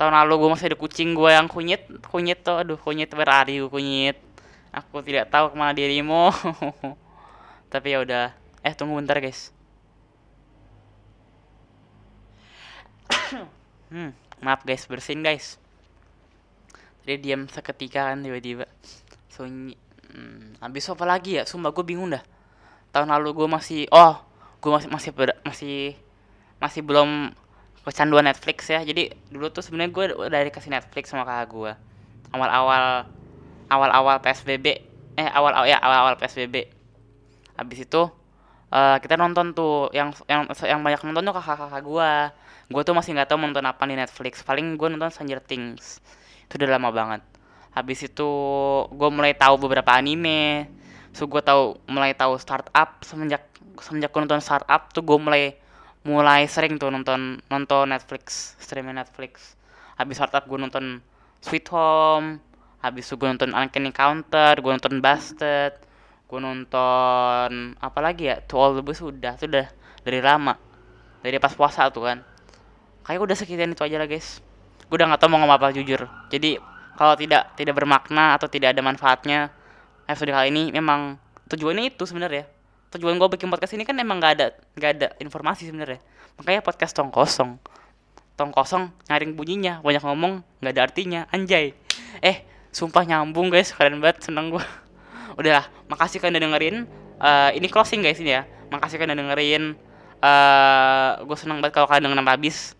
Tahun 0.00 0.16
lalu 0.16 0.32
gue 0.40 0.48
masih 0.48 0.72
ada 0.72 0.78
kucing 0.80 1.12
gue 1.12 1.28
yang 1.28 1.44
kunyit, 1.44 1.85
kunyit 2.09 2.40
tuh, 2.40 2.56
aduh 2.56 2.80
kunyit 2.80 3.12
berari 3.12 3.61
kunyit. 3.68 4.16
Aku 4.72 5.04
tidak 5.04 5.28
tahu 5.28 5.52
ke 5.52 5.56
mana 5.61 5.76
dirimu. 5.76 6.32
Tapi 7.72 7.87
ya 7.92 8.00
udah. 8.00 8.32
Eh 8.64 8.72
tunggu 8.72 8.96
bentar 8.96 9.20
guys. 9.20 9.52
Hmm, 13.92 14.11
maaf 14.42 14.62
guys, 14.62 14.87
bersin 14.88 15.20
guys. 15.22 15.61
Tadi 17.03 17.22
diam 17.22 17.46
seketika 17.46 18.11
kan 18.11 18.22
tiba-tiba. 18.22 18.66
Sunyi. 19.31 19.75
Hmm, 20.11 20.59
habis 20.62 20.87
apa 20.90 21.05
lagi 21.07 21.38
ya? 21.38 21.44
Sumpah 21.46 21.70
gue 21.70 21.85
bingung 21.87 22.11
dah. 22.11 22.22
Tahun 22.90 23.07
lalu 23.07 23.44
gue 23.44 23.49
masih, 23.51 23.87
oh, 23.92 24.22
gue 24.59 24.70
masih 24.72 24.88
masih 24.90 25.11
masih 25.44 25.77
masih 26.57 26.81
belum 26.81 27.31
kecanduan 27.87 28.27
Netflix 28.27 28.66
ya 28.66 28.83
jadi 28.83 29.14
dulu 29.31 29.46
tuh 29.55 29.62
sebenarnya 29.62 29.94
gue 29.94 30.05
udah 30.27 30.40
dikasih 30.51 30.75
Netflix 30.75 31.14
sama 31.14 31.22
kakak 31.22 31.55
gue 31.55 31.72
awal-awal 32.35 33.07
awal-awal 33.70 34.18
PSBB 34.18 34.66
eh 35.14 35.29
awal 35.31 35.55
awal 35.55 35.70
ya 35.70 35.79
awal-awal 35.79 36.18
PSBB 36.18 36.66
habis 37.55 37.79
itu 37.87 38.03
uh, 38.75 38.96
kita 38.99 39.14
nonton 39.14 39.55
tuh 39.55 39.94
yang 39.94 40.11
yang 40.27 40.51
yang 40.66 40.83
banyak 40.83 40.99
nonton 41.07 41.31
tuh 41.31 41.35
kakak-kakak 41.38 41.83
gue 41.87 42.11
gue 42.66 42.83
tuh 42.83 42.94
masih 42.98 43.14
nggak 43.14 43.31
tahu 43.31 43.38
nonton 43.38 43.62
apa 43.62 43.83
di 43.87 43.94
Netflix. 43.94 44.42
Paling 44.42 44.74
gue 44.74 44.88
nonton 44.90 45.11
Stranger 45.11 45.38
Things. 45.38 46.02
Itu 46.50 46.59
udah 46.59 46.79
lama 46.79 46.90
banget. 46.90 47.22
Habis 47.70 48.11
itu 48.11 48.29
gue 48.90 49.09
mulai 49.12 49.38
tahu 49.38 49.55
beberapa 49.62 49.94
anime. 49.94 50.66
So 51.14 51.31
gue 51.31 51.38
tahu 51.42 51.79
mulai 51.87 52.16
tahu 52.18 52.35
startup. 52.42 53.02
Semenjak 53.07 53.46
semenjak 53.79 54.11
gue 54.11 54.20
nonton 54.26 54.42
startup 54.42 54.90
tuh 54.90 55.07
gue 55.07 55.18
mulai 55.20 55.44
mulai 56.07 56.46
sering 56.46 56.79
tuh 56.79 56.90
nonton 56.90 57.42
nonton 57.46 57.87
Netflix 57.87 58.59
streaming 58.59 58.98
Netflix. 58.98 59.55
Habis 59.94 60.18
startup 60.18 60.42
gue 60.50 60.59
nonton 60.59 60.98
Sweet 61.44 61.70
Home. 61.70 62.42
Habis 62.83 63.07
itu 63.07 63.14
gue 63.14 63.29
nonton 63.31 63.55
Uncanny 63.55 63.94
Counter 63.94 64.59
gue 64.59 64.72
nonton 64.74 64.98
Busted 64.98 65.72
gue 66.26 66.40
nonton 66.42 67.79
apa 67.79 67.98
lagi 68.02 68.26
ya? 68.26 68.42
To 68.50 68.59
All 68.59 68.74
the 68.74 68.83
Boys 68.83 68.98
udah 68.98 69.38
tuh 69.38 69.46
udah 69.46 69.70
dari 70.02 70.18
lama. 70.18 70.59
Dari 71.22 71.38
pas 71.38 71.55
puasa 71.55 71.87
tuh 71.94 72.02
kan 72.02 72.18
kayak 73.06 73.22
udah 73.22 73.36
sekian 73.38 73.70
itu 73.70 73.82
aja 73.86 74.02
lah 74.02 74.10
guys. 74.10 74.42
Gue 74.90 74.98
udah 74.98 75.14
gak 75.14 75.22
tau 75.22 75.30
mau 75.30 75.38
ngomong 75.38 75.54
apa 75.54 75.70
jujur. 75.70 76.10
Jadi 76.26 76.58
kalau 76.98 77.14
tidak 77.14 77.54
tidak 77.54 77.78
bermakna 77.78 78.34
atau 78.34 78.50
tidak 78.50 78.74
ada 78.74 78.82
manfaatnya 78.82 79.54
episode 80.10 80.34
kali 80.34 80.50
ini 80.50 80.74
memang 80.74 81.14
tujuannya 81.46 81.94
itu 81.94 82.02
sebenarnya. 82.02 82.50
Tujuan 82.90 83.14
gue 83.18 83.28
bikin 83.38 83.46
podcast 83.46 83.78
ini 83.78 83.86
kan 83.86 83.94
emang 83.98 84.18
gak 84.18 84.32
ada 84.42 84.46
gak 84.74 84.90
ada 84.98 85.08
informasi 85.22 85.70
sebenarnya. 85.70 86.02
Makanya 86.42 86.60
podcast 86.66 86.92
tong 86.92 87.14
kosong. 87.14 87.62
Tong 88.34 88.50
kosong 88.50 88.90
nyaring 89.08 89.32
bunyinya 89.38 89.80
banyak 89.80 90.02
ngomong 90.02 90.44
nggak 90.60 90.72
ada 90.74 90.82
artinya. 90.84 91.20
Anjay. 91.30 91.72
Eh 92.20 92.42
sumpah 92.74 93.06
nyambung 93.06 93.48
guys. 93.48 93.70
Keren 93.72 94.02
banget 94.02 94.26
seneng 94.28 94.50
gue 94.50 94.60
udah 95.40 95.62
makasih 95.88 96.18
kalian 96.18 96.36
udah 96.36 96.42
dengerin. 96.50 96.76
Uh, 97.16 97.50
ini 97.56 97.70
closing 97.72 98.04
guys 98.04 98.20
ini 98.20 98.36
ya. 98.36 98.44
Makasih 98.68 99.00
kalian 99.00 99.16
udah 99.16 99.20
dengerin. 99.24 99.64
Uh, 100.16 100.26
eh, 100.26 101.10
gue 101.24 101.36
seneng 101.38 101.64
banget 101.64 101.80
kalau 101.80 101.88
kalian 101.88 102.12
dengerin 102.12 102.28
habis 102.28 102.76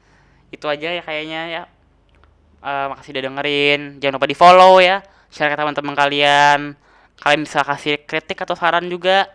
itu 0.50 0.66
aja 0.66 0.88
ya 0.94 1.02
kayaknya 1.02 1.40
ya. 1.50 1.62
Uh, 2.62 2.92
makasih 2.94 3.14
udah 3.14 3.24
dengerin. 3.30 3.80
Jangan 4.02 4.14
lupa 4.18 4.28
di 4.28 4.37
follow 4.37 4.74
ya. 4.82 5.02
Share 5.30 5.52
ke 5.52 5.56
teman-teman 5.59 5.94
kalian. 5.94 6.74
Kalian 7.16 7.40
bisa 7.42 7.64
kasih 7.64 8.02
kritik 8.04 8.38
atau 8.42 8.54
saran 8.54 8.87
juga 8.87 9.30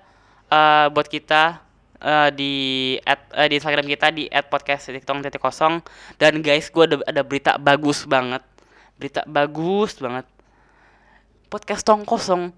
uh, 0.51 0.87
buat 0.93 1.07
kita 1.09 1.59
uh, 2.01 2.29
di 2.31 2.53
at, 3.03 3.25
uh, 3.33 3.47
di 3.49 3.57
Instagram 3.57 3.85
kita 3.89 4.07
di 4.13 4.29
@podcast_tong_kosong 4.29 5.81
dan 6.21 6.33
guys 6.45 6.69
gue 6.69 6.83
ada 6.85 6.97
ada 7.07 7.21
berita 7.25 7.51
bagus 7.57 8.05
banget. 8.05 8.43
Berita 9.01 9.25
bagus 9.25 9.97
banget. 9.97 10.27
Podcast 11.49 11.83
tong 11.83 12.05
kosong. 12.05 12.53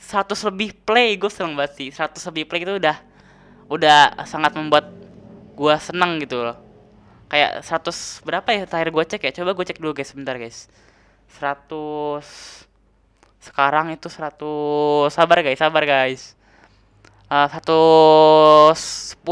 100 0.00 0.32
lebih 0.48 0.72
play. 0.86 1.20
Gue 1.20 1.28
seneng 1.28 1.58
banget 1.58 1.76
sih. 1.76 1.88
100 1.92 2.16
lebih 2.32 2.48
play 2.48 2.64
itu 2.64 2.80
udah 2.80 2.96
udah 3.70 4.24
sangat 4.24 4.56
membuat 4.56 4.88
gue 5.54 5.74
seneng 5.76 6.16
gitu 6.24 6.40
loh 6.40 6.69
kayak 7.30 7.62
100 7.62 8.26
berapa 8.26 8.48
ya 8.50 8.66
terakhir 8.66 8.90
gue 8.90 9.04
cek 9.06 9.22
ya? 9.30 9.32
Coba 9.40 9.54
gue 9.54 9.64
cek 9.70 9.78
dulu 9.78 9.94
guys 9.94 10.10
sebentar 10.10 10.34
guys. 10.34 10.66
100 11.38 11.70
sekarang 13.40 13.94
itu 13.94 14.10
100 14.10 15.14
sabar 15.14 15.38
guys 15.40 15.58
sabar 15.62 15.82
guys. 15.86 16.34
Uh, 17.30 17.46
110 17.46 19.22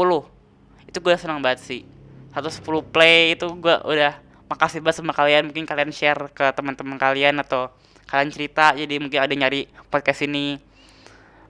itu 0.87 0.97
gue 1.03 1.15
seneng 1.19 1.43
banget 1.43 1.59
sih. 1.59 1.81
110 2.31 2.63
play 2.87 3.35
itu 3.35 3.45
gue 3.59 3.75
udah 3.83 4.15
makasih 4.47 4.79
banget 4.79 5.03
sama 5.03 5.11
kalian. 5.11 5.51
Mungkin 5.51 5.67
kalian 5.67 5.91
share 5.91 6.31
ke 6.31 6.47
teman-teman 6.55 6.95
kalian 6.95 7.43
atau 7.43 7.67
kalian 8.07 8.31
cerita. 8.31 8.71
Jadi 8.73 8.95
mungkin 8.97 9.19
ada 9.19 9.33
nyari 9.35 9.67
podcast 9.91 10.23
ini. 10.23 10.55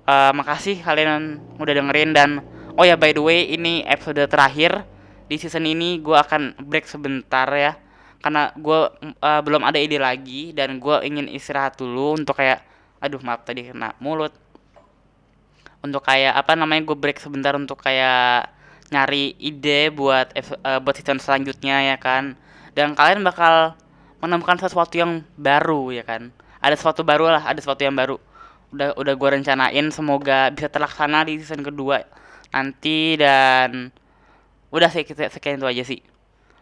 Uh, 0.10 0.34
makasih 0.34 0.82
kalian 0.82 1.38
udah 1.62 1.74
dengerin 1.78 2.18
dan 2.18 2.42
oh 2.74 2.82
ya 2.82 2.98
by 2.98 3.14
the 3.14 3.22
way 3.22 3.46
ini 3.54 3.86
episode 3.86 4.18
terakhir 4.26 4.82
di 5.30 5.38
season 5.38 5.70
ini 5.70 6.02
gue 6.02 6.18
akan 6.18 6.58
break 6.58 6.90
sebentar 6.90 7.46
ya. 7.54 7.78
Karena 8.20 8.52
gue 8.52 8.80
uh, 9.24 9.42
belum 9.46 9.64
ada 9.64 9.80
ide 9.80 9.96
lagi 10.02 10.52
dan 10.52 10.82
gue 10.82 10.96
ingin 11.08 11.32
istirahat 11.32 11.80
dulu 11.80 12.20
untuk 12.20 12.36
kayak 12.36 12.66
aduh 13.00 13.22
maaf 13.24 13.46
tadi 13.48 13.70
kena 13.70 13.96
mulut. 14.02 14.34
Untuk 15.80 16.04
kayak 16.04 16.36
apa 16.36 16.58
namanya 16.60 16.84
gue 16.84 16.98
break 16.98 17.22
sebentar 17.22 17.56
untuk 17.56 17.80
kayak 17.80 18.52
nyari 18.90 19.38
ide 19.40 19.94
buat 19.94 20.34
uh, 20.36 20.82
buat 20.82 20.98
season 20.98 21.22
selanjutnya 21.22 21.96
ya 21.96 21.98
kan. 22.02 22.36
Dan 22.76 22.98
kalian 22.98 23.24
bakal 23.24 23.78
menemukan 24.20 24.60
sesuatu 24.60 24.98
yang 25.00 25.24
baru 25.40 25.96
ya 25.96 26.04
kan. 26.04 26.34
Ada 26.60 26.76
sesuatu 26.76 27.08
baru 27.08 27.32
lah 27.32 27.46
ada 27.46 27.62
sesuatu 27.62 27.86
yang 27.86 27.96
baru. 27.96 28.20
Udah 28.76 28.98
udah 29.00 29.14
gue 29.16 29.30
rencanain 29.40 29.86
semoga 29.96 30.52
bisa 30.52 30.68
terlaksana 30.68 31.24
di 31.24 31.40
season 31.40 31.64
kedua 31.64 32.04
nanti 32.50 33.14
dan 33.18 33.94
udah 34.70 34.90
sih 34.94 35.04
kita 35.06 35.30
sekian 35.34 35.58
itu 35.58 35.68
aja 35.68 35.84
sih. 35.86 36.00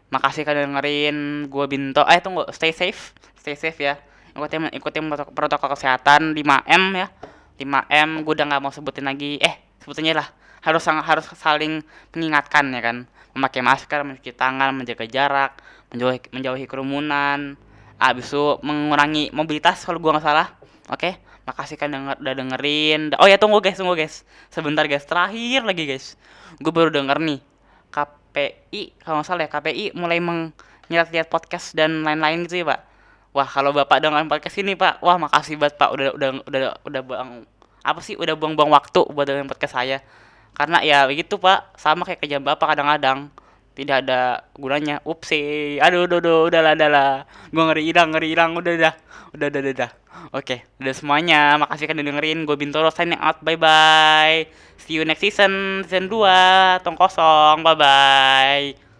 Makasih 0.07 0.47
kalian 0.47 0.71
dengerin 0.71 1.17
gue 1.51 1.65
binto. 1.67 2.03
Eh 2.07 2.19
tunggu 2.23 2.47
stay 2.55 2.71
safe. 2.71 3.11
Stay 3.35 3.59
safe 3.59 3.79
ya. 3.79 3.95
Ikutin 4.31 4.71
ikutin 4.71 5.03
protokol 5.35 5.75
kesehatan 5.75 6.31
5M 6.31 6.83
ya. 6.95 7.07
5M 7.59 8.23
gue 8.23 8.33
udah 8.33 8.45
nggak 8.47 8.61
mau 8.63 8.71
sebutin 8.71 9.03
lagi. 9.07 9.35
Eh 9.43 9.59
sebutinnya 9.83 10.23
lah. 10.23 10.27
Harus 10.63 10.83
harus 10.87 11.25
saling 11.35 11.83
mengingatkan 12.15 12.71
ya 12.71 12.79
kan. 12.79 12.97
Memakai 13.35 13.61
masker 13.61 14.01
mencuci 14.07 14.33
tangan 14.33 14.73
menjaga 14.73 15.05
jarak 15.05 15.59
menjauhi 15.91 16.19
menjauhi 16.31 16.65
kerumunan. 16.65 17.59
Abis 17.99 18.31
itu 18.31 18.61
mengurangi 18.63 19.33
mobilitas 19.35 19.83
kalau 19.83 19.99
gua 19.99 20.17
nggak 20.17 20.25
salah. 20.25 20.47
Oke? 20.87 21.01
Okay? 21.01 21.13
makasih 21.47 21.79
kan 21.79 21.87
denger, 21.87 22.19
udah 22.19 22.33
dengerin. 22.35 23.15
Oh 23.23 23.27
ya 23.27 23.39
tunggu 23.39 23.63
guys 23.63 23.79
tunggu 23.79 23.95
guys. 23.95 24.27
Sebentar 24.51 24.83
guys 24.83 25.07
terakhir 25.07 25.63
lagi 25.63 25.87
guys. 25.87 26.19
Gue 26.59 26.75
baru 26.75 26.91
denger 26.91 27.23
nih 27.23 27.39
KPI 28.37 29.01
kalau 29.01 29.21
nggak 29.21 29.27
salah 29.27 29.43
ya 29.45 29.49
KPI 29.49 29.85
mulai 29.97 30.21
menyirat-lihat 30.21 31.27
podcast 31.33 31.73
dan 31.73 32.05
lain-lain 32.05 32.45
gitu 32.45 32.61
ya 32.61 32.65
pak. 32.69 32.79
Wah 33.33 33.49
kalau 33.49 33.73
bapak 33.73 33.97
dengan 33.97 34.29
podcast 34.29 34.61
ini 34.61 34.77
pak 34.77 35.01
wah 35.01 35.17
makasih 35.17 35.57
banget 35.57 35.81
pak 35.81 35.89
udah 35.89 36.13
udah 36.13 36.29
udah 36.45 36.61
udah 36.85 37.01
buang 37.01 37.31
apa 37.81 37.99
sih 38.05 38.13
udah 38.13 38.37
buang-buang 38.37 38.69
waktu 38.69 39.01
buat 39.09 39.25
dengan 39.25 39.49
podcast 39.49 39.73
saya. 39.73 39.97
Karena 40.53 40.85
ya 40.85 41.09
begitu 41.09 41.41
pak 41.41 41.73
sama 41.81 42.05
kayak 42.05 42.21
kerjaan 42.21 42.45
bapak 42.45 42.77
kadang-kadang 42.77 43.33
tidak 43.77 44.09
ada 44.09 44.49
gunanya. 44.57 45.05
Upsi. 45.05 45.77
Aduh 45.77 46.09
udah 46.09 46.17
udah 46.17 46.35
udah 46.49 46.61
lah 46.65 46.73
udah 46.73 46.89
lah. 46.89 47.11
Gue 47.53 47.63
ngeri 47.69 47.83
hilang 47.93 48.09
ngeri 48.09 48.27
hilang. 48.33 48.57
Udah 48.57 48.73
udah 48.73 48.93
udah 49.37 49.47
udah 49.53 49.61
udah. 49.77 49.91
Oke 50.33 50.65
udah 50.81 50.93
semuanya. 50.97 51.61
Makasih 51.61 51.85
kan 51.85 52.01
udah 52.01 52.07
dengerin. 52.09 52.49
Gue 52.49 52.57
Bintoro 52.57 52.89
signing 52.89 53.21
out. 53.21 53.37
Bye 53.45 53.61
bye 53.61 54.49
see 54.87 54.95
you 54.95 55.03
next 55.03 55.21
season. 55.21 55.83
Season 55.85 56.07
2 56.07 56.81
tong 56.81 56.95
kosong. 56.95 57.61
Bye 57.61 57.75
bye 57.77 58.86